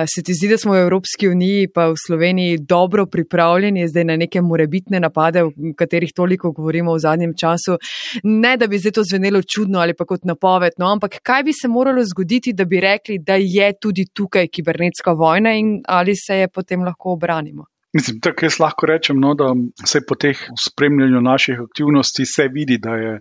se 0.06 0.22
ti 0.22 0.34
zdi, 0.34 0.48
da 0.48 0.58
smo 0.58 0.72
v 0.72 0.82
Evropski 0.82 1.28
uniji 1.28 1.68
pa 1.74 1.86
v 1.88 1.98
Sloveniji 2.06 2.58
dobro 2.58 3.06
pripravljeni 3.06 3.88
zdaj 3.88 4.04
na 4.04 4.16
neke 4.16 4.42
morebitne 4.42 5.00
napade, 5.00 5.42
o 5.42 5.52
katerih 5.76 6.12
toliko 6.16 6.52
govorimo 6.52 6.94
v 6.94 6.98
zadnjem 6.98 7.34
času. 7.38 7.78
Ne, 8.24 8.56
da 8.56 8.66
bi 8.66 8.78
zdaj 8.78 8.92
to 8.98 9.04
zvenelo 9.10 9.42
čudno 9.42 9.78
ali 9.78 9.94
pa 9.94 10.04
kot 10.04 10.24
napoved, 10.24 10.72
no, 10.78 10.90
ampak 10.92 11.20
kaj 11.22 11.42
bi 11.42 11.52
se 11.52 11.68
moralo 11.68 12.02
zgoditi, 12.04 12.52
da 12.52 12.64
bi 12.64 12.80
rekli, 12.80 13.18
da 13.18 13.38
je 13.38 13.72
tudi 13.80 14.06
tukaj 14.12 14.48
kibernetska 14.48 15.12
vojna 15.12 15.54
in 15.54 15.80
ali 15.88 16.16
se 16.16 16.42
je 16.42 16.48
potem 16.48 16.82
lahko 16.84 17.12
obranimo? 17.12 17.73
Mislim, 17.94 18.18
tako 18.20 18.46
jaz 18.46 18.58
lahko 18.58 18.86
rečem, 18.90 19.20
no, 19.22 19.34
da 19.38 19.52
se 19.86 20.00
po 20.08 20.16
teh 20.18 20.38
spremljanju 20.58 21.20
naših 21.22 21.60
aktivnosti 21.62 22.26
se 22.26 22.48
vidi, 22.52 22.78
da 22.82 22.96
je, 22.98 23.12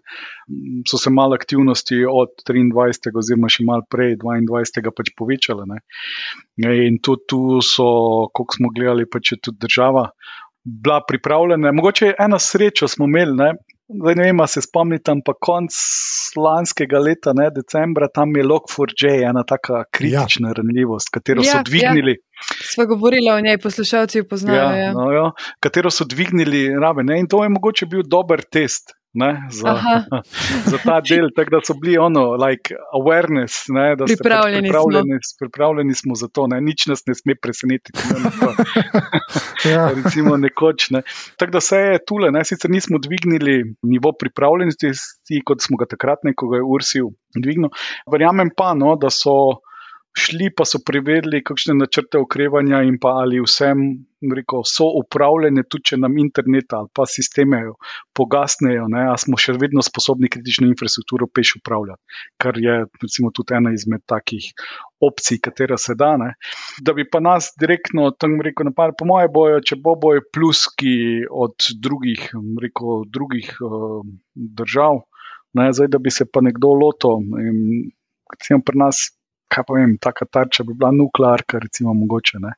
so 0.89 0.97
se 0.97 1.11
malo 1.13 1.37
aktivnosti 1.37 1.99
od 2.09 2.41
23. 2.49 3.13
oziroma 3.21 3.51
še 3.53 3.65
malo 3.69 3.85
prej, 3.89 4.15
22. 4.23 4.93
pač 4.97 5.13
povečale. 5.17 5.67
Ne. 5.69 5.83
In 6.87 6.97
tudi 7.05 7.29
tu 7.29 7.61
so, 7.61 7.85
koliko 8.33 8.57
smo 8.57 8.73
gledali, 8.73 9.05
pač 9.05 9.35
je 9.35 9.39
tudi 9.45 9.61
država 9.67 10.07
bila 10.63 11.03
pripravljena. 11.07 11.71
Mogoče 11.71 12.15
ena 12.19 12.39
sreča 12.39 12.87
smo 12.87 13.05
imeli, 13.05 13.37
ne. 13.37 13.51
Zdaj 14.01 14.15
ne 14.15 14.27
vem, 14.27 14.41
se 14.47 14.61
spomnite, 14.61 15.11
ampak 15.11 15.37
konc 15.41 15.77
lanskega 16.37 16.99
leta, 16.99 17.33
ne, 17.37 17.49
decembra, 17.53 18.09
tam 18.13 18.35
je 18.37 18.43
Log4j, 18.43 19.13
ena 19.29 19.43
taka 19.47 19.83
kritična 19.91 20.51
ja. 20.51 20.57
ranljivost, 20.57 21.11
katero 21.13 21.45
ja, 21.45 21.59
so 21.59 21.63
dvignili. 21.69 22.17
Ja. 22.17 22.57
Sva 22.73 22.85
govorila 22.89 23.35
o 23.35 23.43
njej, 23.43 23.57
poslušalci 23.63 24.17
jo 24.17 24.27
poznajo. 24.29 24.59
Ja, 24.59 24.75
ja. 24.77 24.91
No, 24.93 25.11
ja, 25.11 25.29
katero 25.63 25.91
so 25.91 26.07
dvignili 26.09 26.67
raven. 26.81 27.11
In 27.17 27.29
to 27.29 27.43
je 27.43 27.53
mogoče 27.53 27.85
bil 27.85 28.03
dober 28.07 28.41
test 28.41 28.95
ne, 29.13 29.47
za, 29.51 29.73
za 30.71 30.77
ta 30.83 31.01
del, 31.01 31.29
tako 31.35 31.49
da 31.49 31.59
so 31.67 31.73
bili 31.81 31.97
ono, 31.97 32.23
like 32.35 32.75
awareness, 32.97 33.65
ne, 33.69 33.95
da 33.95 34.05
pač 34.05 34.17
pripravljeni, 34.17 34.69
pripravljeni, 34.69 35.19
smo. 35.21 35.37
pripravljeni 35.39 35.95
smo 35.95 36.15
za 36.15 36.27
to, 36.27 36.47
ne, 36.47 36.61
nič 36.61 36.87
nas 36.89 37.05
ne 37.07 37.15
sme 37.15 37.35
presenetiti. 37.35 37.99
Ne, 38.09 38.31
ja. 39.73 39.89
Recimo 39.97 40.37
nekoč. 40.37 40.89
Ne. 40.89 41.03
Tako 41.37 41.51
da 41.51 41.61
se 41.61 41.77
je 41.77 41.99
tule, 42.05 42.31
ne, 42.31 42.45
sicer 42.45 42.71
nismo 42.71 42.97
dvignili 42.99 43.75
nivo 43.83 44.13
pripravljenosti, 44.19 44.91
kot 45.45 45.61
smo 45.61 45.77
ga 45.77 45.85
takrat 45.89 46.25
nekoga 46.25 46.63
ursil 46.65 47.13
dvignil. 47.37 47.69
Verjamem 48.11 48.49
pa, 48.57 48.73
no, 48.73 48.95
da 48.97 49.13
so 49.13 49.63
šli 50.13 50.49
pa 50.53 50.65
so 50.65 50.79
preverili, 50.85 51.41
kakšne 51.43 51.73
načrte 51.77 52.19
okrevanja 52.21 52.83
in 52.85 52.99
pa 53.01 53.15
ali 53.23 53.41
vsem 53.41 53.81
rekel, 54.23 54.61
so 54.63 54.85
upravljene, 55.01 55.65
tudi 55.67 55.89
če 55.89 55.97
nam 55.99 56.17
internet 56.21 56.73
ali 56.77 56.87
pa 56.95 57.05
sisteme 57.09 57.63
pogasnejo, 58.15 58.85
ne, 58.93 59.07
a 59.11 59.15
smo 59.19 59.39
še 59.41 59.55
vedno 59.59 59.83
sposobni 59.83 60.29
kritično 60.31 60.69
infrastrukturo 60.69 61.27
peš 61.27 61.55
upravljati, 61.59 62.21
kar 62.39 62.59
je 62.61 62.75
recimo 63.01 63.33
tudi 63.35 63.57
ena 63.57 63.73
izmed 63.73 64.05
takih 64.07 64.51
opcij, 65.03 65.41
katera 65.43 65.79
se 65.81 65.97
da. 65.99 66.13
Ne. 66.21 66.29
Da 66.85 66.93
bi 66.93 67.07
pa 67.09 67.19
nas 67.23 67.51
direktno 67.59 68.11
tam 68.15 68.37
rekel, 68.45 68.69
napad, 68.69 68.93
po 68.99 69.09
moje 69.09 69.31
bojo, 69.33 69.63
če 69.65 69.79
bo 69.81 69.97
bojo 69.99 70.23
pluski 70.33 71.25
od 71.27 71.67
drugih, 71.83 72.29
rekel, 72.61 73.03
drugih 73.09 73.49
uh, 73.65 73.99
držav, 74.61 75.03
ne, 75.59 75.67
zdaj 75.73 75.91
da 75.91 75.99
bi 75.99 76.13
se 76.13 76.29
pa 76.29 76.45
nekdo 76.45 76.71
loto. 76.77 77.17
Recimo 78.33 78.63
pri 78.65 78.79
nas 78.85 79.09
kaj 79.53 79.67
pa 79.67 79.77
vem, 79.77 79.97
taka 80.01 80.25
tarča 80.25 80.63
bi 80.63 80.73
bila 80.73 80.91
nuklearka, 80.91 81.59
recimo, 81.61 81.93
mogoče. 81.93 82.41
Ne? 82.41 82.53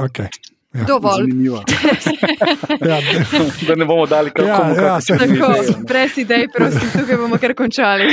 Okay. 0.00 0.28
Ja. 0.76 0.84
Dovolj. 0.84 1.30
ja, 2.90 2.98
da 3.68 3.74
ne 3.74 3.84
bomo 3.84 4.06
dali 4.06 4.30
kar 4.30 4.44
ja, 4.44 4.58
ja, 4.76 4.98
koli. 5.40 5.74
Brez 5.88 6.18
idej, 6.18 6.48
prosim, 6.52 6.90
tukaj 6.92 7.16
bomo 7.16 7.38
kar 7.40 7.54
končali. 7.54 8.10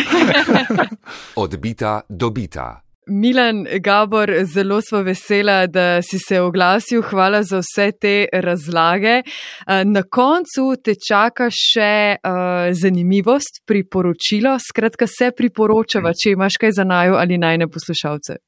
Odbita, 1.43 2.01
dobita. 2.09 2.82
Milan 3.07 3.65
Gabor, 3.79 4.31
zelo 4.43 4.81
smo 4.81 5.01
vesela, 5.03 5.67
da 5.67 6.01
si 6.01 6.19
se 6.19 6.39
oglasil. 6.41 7.01
Hvala 7.01 7.43
za 7.43 7.59
vse 7.59 7.91
te 8.01 8.25
razlage. 8.33 9.21
Eh, 9.23 9.83
na 9.85 10.03
koncu 10.03 10.75
te 10.83 10.95
čaka 11.07 11.49
še 11.51 12.15
uh, 12.15 12.71
zanimivost, 12.71 13.63
priporočilo. 13.67 14.55
Skratka, 14.59 15.07
se 15.07 15.31
priporočava, 15.35 16.13
če 16.13 16.33
imaš 16.37 16.57
kaj 16.61 16.75
za 16.79 16.87
najo 16.87 17.19
ali 17.19 17.37
najne 17.37 17.67
poslušalce. 17.67 18.39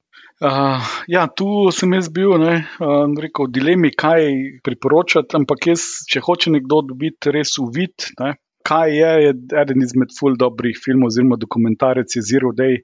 Uh, 0.43 0.83
ja, 1.07 1.27
tu 1.31 1.71
sem 1.71 1.93
jaz 1.95 2.09
bil 2.11 2.35
ne, 2.41 2.55
uh, 2.83 3.05
rekel, 3.23 3.47
v 3.47 3.55
dilemi, 3.55 3.91
kaj 3.95 4.25
priporočati, 4.63 5.35
ampak 5.39 5.69
jaz, 5.71 5.85
če 6.11 6.23
hoče 6.23 6.51
nekdo 6.57 6.81
dobiti 6.89 7.31
res 7.31 7.55
uvid, 7.63 8.09
ne, 8.19 8.33
kaj 8.67 8.91
je, 8.97 9.11
je 9.25 9.31
eden 9.61 9.85
izmed 9.85 10.11
ful 10.17 10.35
dobrih 10.39 10.75
filmov 10.83 11.13
oziroma 11.13 11.37
dokumentarec 11.39 12.17
je 12.17 12.23
Zero 12.25 12.51
Day 12.57 12.81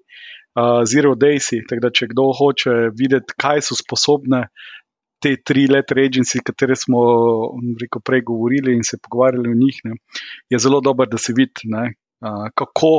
uh, 0.55 0.83
Zero 0.85 1.15
Days. 1.15 1.51
Tako 1.69 1.87
da, 1.87 1.91
če 1.93 2.09
kdo 2.11 2.29
hoče 2.37 2.75
videti, 2.97 3.35
kaj 3.39 3.63
so 3.69 3.77
sposobne 3.79 4.47
te 5.21 5.35
tri 5.45 5.67
leta 5.69 5.95
agencije, 6.01 6.41
o 6.41 6.47
kateri 6.49 6.75
smo 6.79 7.01
rekel, 7.81 8.01
prej 8.05 8.23
govorili 8.25 8.73
in 8.73 8.81
se 8.83 8.97
pogovarjali 8.97 9.51
o 9.51 9.57
njih, 9.57 9.81
ne, 9.85 9.99
je 10.49 10.59
zelo 10.59 10.81
dobro, 10.81 11.05
da 11.05 11.19
se 11.21 11.35
vidi, 11.37 11.69
ne, 11.69 11.91
uh, 12.25 12.47
kako 12.57 12.91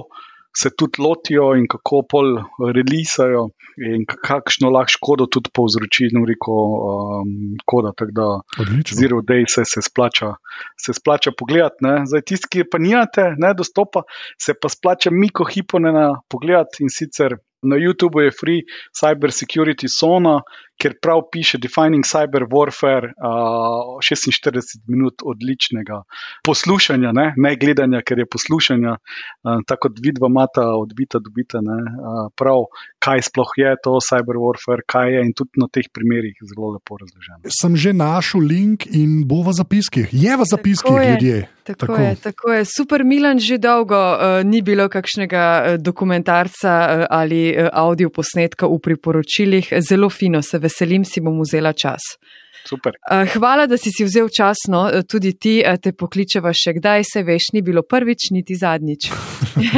se 0.56 0.70
tudi 0.78 1.02
lotijo 1.02 1.52
in 1.56 1.66
kako 1.70 2.02
pol 2.10 2.28
releasajo 2.76 3.48
in 3.88 4.04
kakšno 4.06 4.70
lahko 4.70 4.96
škodo 4.96 5.26
tudi 5.32 5.50
povzroči, 5.54 6.10
no 6.12 6.24
reko, 6.28 6.56
um, 6.88 7.30
koda. 7.66 7.92
Tako 7.96 8.16
da 8.18 8.26
Odlično. 8.62 8.98
Zero 9.00 9.22
Day 9.22 9.44
se, 9.48 9.64
se 9.64 9.82
splača, 9.82 10.34
se 10.76 10.92
splača 10.92 11.32
pogledati. 11.38 11.84
Ne. 11.86 12.02
Zdaj 12.06 12.26
tisti, 12.26 12.50
ki 12.52 12.68
pa 12.70 12.78
nijate, 12.78 13.32
ne 13.38 13.54
dostopa, 13.56 14.04
se 14.40 14.54
pa 14.60 14.68
splača 14.68 15.10
Miko 15.10 15.44
Hiponena 15.48 16.20
pogledati 16.28 16.84
in 16.84 16.92
sicer 16.92 17.38
na 17.62 17.76
YouTubu 17.76 18.20
je 18.20 18.30
free 18.30 18.60
Cyber 18.90 19.30
Security 19.30 19.88
Sona, 19.88 20.42
ker 20.82 20.96
prav 21.02 21.22
piše 21.32 21.58
Defining 21.62 22.04
Cyber 22.06 22.46
Warfare, 22.50 23.12
uh, 23.14 24.02
46 24.02 24.82
minut 24.90 25.22
odličnega 25.22 26.02
poslušanja, 26.44 27.12
ne, 27.12 27.26
ne 27.36 27.52
gledanja, 27.56 28.02
ker 28.06 28.18
je 28.18 28.26
poslušanja, 28.26 28.96
uh, 28.98 29.62
tako 29.66 29.88
kot 29.88 30.02
vidva 30.02 30.28
mata, 30.30 30.66
odbita, 30.78 31.18
dobita, 31.22 31.62
ne, 31.62 31.78
uh, 31.86 32.26
prav, 32.38 32.66
kaj 33.02 33.22
sploh 33.28 33.54
je 33.62 33.74
to 33.84 33.96
Cyber 34.02 34.38
Warfare, 34.42 34.86
kaj 34.86 35.14
je 35.14 35.24
in 35.26 35.32
tudi 35.38 35.62
na 35.62 35.70
teh 35.70 35.86
primerih 35.94 36.36
zelo 36.50 36.74
lepo 36.74 36.98
razloženo. 36.98 37.42
Sem 37.60 37.78
že 37.78 37.94
našel 37.94 38.42
link 38.42 38.86
in 38.90 39.22
bo 39.28 39.42
v 39.46 39.54
zapiskih. 39.54 40.10
Je 40.10 40.36
v 40.36 40.46
zapiskih, 40.50 40.90
tako 40.90 41.10
ljudje. 41.10 41.36
Je. 41.42 41.48
Tako, 41.62 41.86
tako. 41.86 42.02
Je, 42.02 42.14
tako 42.16 42.52
je. 42.52 42.64
Super, 42.64 43.04
Milan, 43.04 43.38
že 43.38 43.58
dolgo 43.58 43.94
uh, 43.94 44.42
ni 44.44 44.62
bilo 44.62 44.88
kakšnega 44.90 45.42
uh, 45.42 45.76
dokumentarca 45.78 46.72
uh, 46.74 47.06
ali 47.10 47.54
uh, 47.54 47.70
audio 47.72 48.10
posnetka 48.10 48.66
v 48.66 48.78
priporočilih. 48.82 49.70
Zelo 49.78 50.10
fino 50.10 50.42
se 50.42 50.58
veselim, 50.58 50.71
si 50.72 51.20
bom 51.20 51.40
vzela 51.40 51.72
čas. 51.72 52.16
Super. 52.64 52.92
Hvala, 53.34 53.66
da 53.66 53.76
si 53.76 53.90
si 53.90 54.04
vzel 54.04 54.28
čas, 54.28 54.56
no, 54.68 54.84
tudi 55.08 55.32
ti 55.34 55.56
te 55.82 55.92
pokličeva 55.98 56.52
še 56.54 56.76
kdaj, 56.78 57.04
se 57.08 57.22
veš, 57.26 57.50
ni 57.56 57.62
bilo 57.62 57.82
prvič, 57.82 58.30
niti 58.34 58.54
zadnjič. 58.58 59.08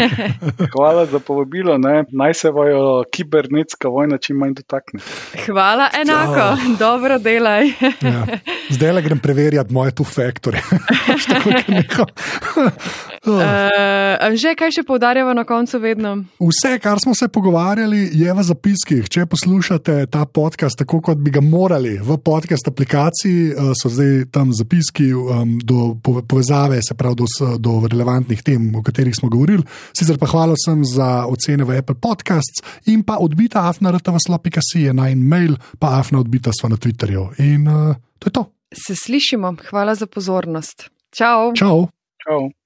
Hvala 0.74 1.07
za 1.09 1.20
povabilo, 1.24 1.78
ne? 1.80 2.04
naj 2.12 2.35
se 2.35 2.52
vajo 2.54 3.04
kibernetska 3.12 3.88
vojna 3.88 4.18
čim 4.20 4.37
manj 4.42 4.59
dotakne. 4.61 5.00
Hvala, 5.46 5.88
enako, 6.02 6.44
oh. 6.52 6.68
dobro 6.78 7.18
delaj. 7.18 7.72
Ja. 8.04 8.26
Zdaj 8.76 8.92
le 8.98 9.02
grem 9.09 9.18
preverjati 9.18 9.72
moje 9.74 9.96
tu 9.96 10.04
faktore. 10.04 10.61
uh, 13.26 14.37
že 14.37 14.54
kaj 14.58 14.72
še 14.78 14.82
poudarjamo 14.87 15.34
na 15.37 15.44
koncu 15.44 15.78
vedno? 15.78 16.14
Vse, 16.40 16.78
kar 16.82 17.00
smo 17.02 17.14
se 17.14 17.28
pogovarjali, 17.28 18.10
je 18.12 18.32
v 18.32 18.44
zapiskih. 18.44 19.08
Če 19.08 19.26
poslušate 19.30 19.96
ta 20.12 20.24
podcast 20.26 20.78
tako, 20.80 21.00
kot 21.04 21.20
bi 21.20 21.32
ga 21.34 21.42
morali 21.44 21.96
v 21.98 22.16
podcast 22.22 22.68
aplikaciji, 22.70 23.52
uh, 23.52 23.72
so 23.78 23.92
zdaj 23.92 24.30
tam 24.34 24.52
zapiski 24.54 25.10
um, 25.12 25.58
do 25.60 25.94
povezave, 26.02 26.80
se 26.84 26.96
pravi 26.98 27.22
do, 27.22 27.28
do 27.58 27.76
relevantnih 27.87 28.42
tem, 28.42 28.70
o 28.74 28.82
katerih 28.84 29.14
smo 29.16 29.32
govorili. 29.32 29.64
Sicer 29.96 30.18
pa 30.20 30.30
hvala 30.30 30.56
vsem 30.58 30.84
za 30.88 31.26
ocene 31.30 31.68
v 31.68 31.78
Apple 31.80 31.98
Podcasts 32.00 32.64
in 32.90 33.04
pa 33.06 33.20
odbita 33.22 33.68
afna.rtv.si 33.68 34.87
je 34.88 34.92
naj 34.96 35.14
mail, 35.14 35.56
pa 35.78 35.98
afna 36.00 36.20
odbita 36.24 36.52
smo 36.54 36.72
na 36.72 36.80
Twitterju. 36.80 37.30
In 37.44 37.68
uh, 37.68 37.94
to 38.18 38.29
je 38.29 38.35
to. 38.40 38.44
Se 38.75 38.96
slišimo, 38.96 39.54
hvala 39.70 39.94
za 39.94 40.06
pozornost. 40.06 40.90
Čau. 41.14 41.54
Čau. 41.54 41.87
Čau. 42.27 42.63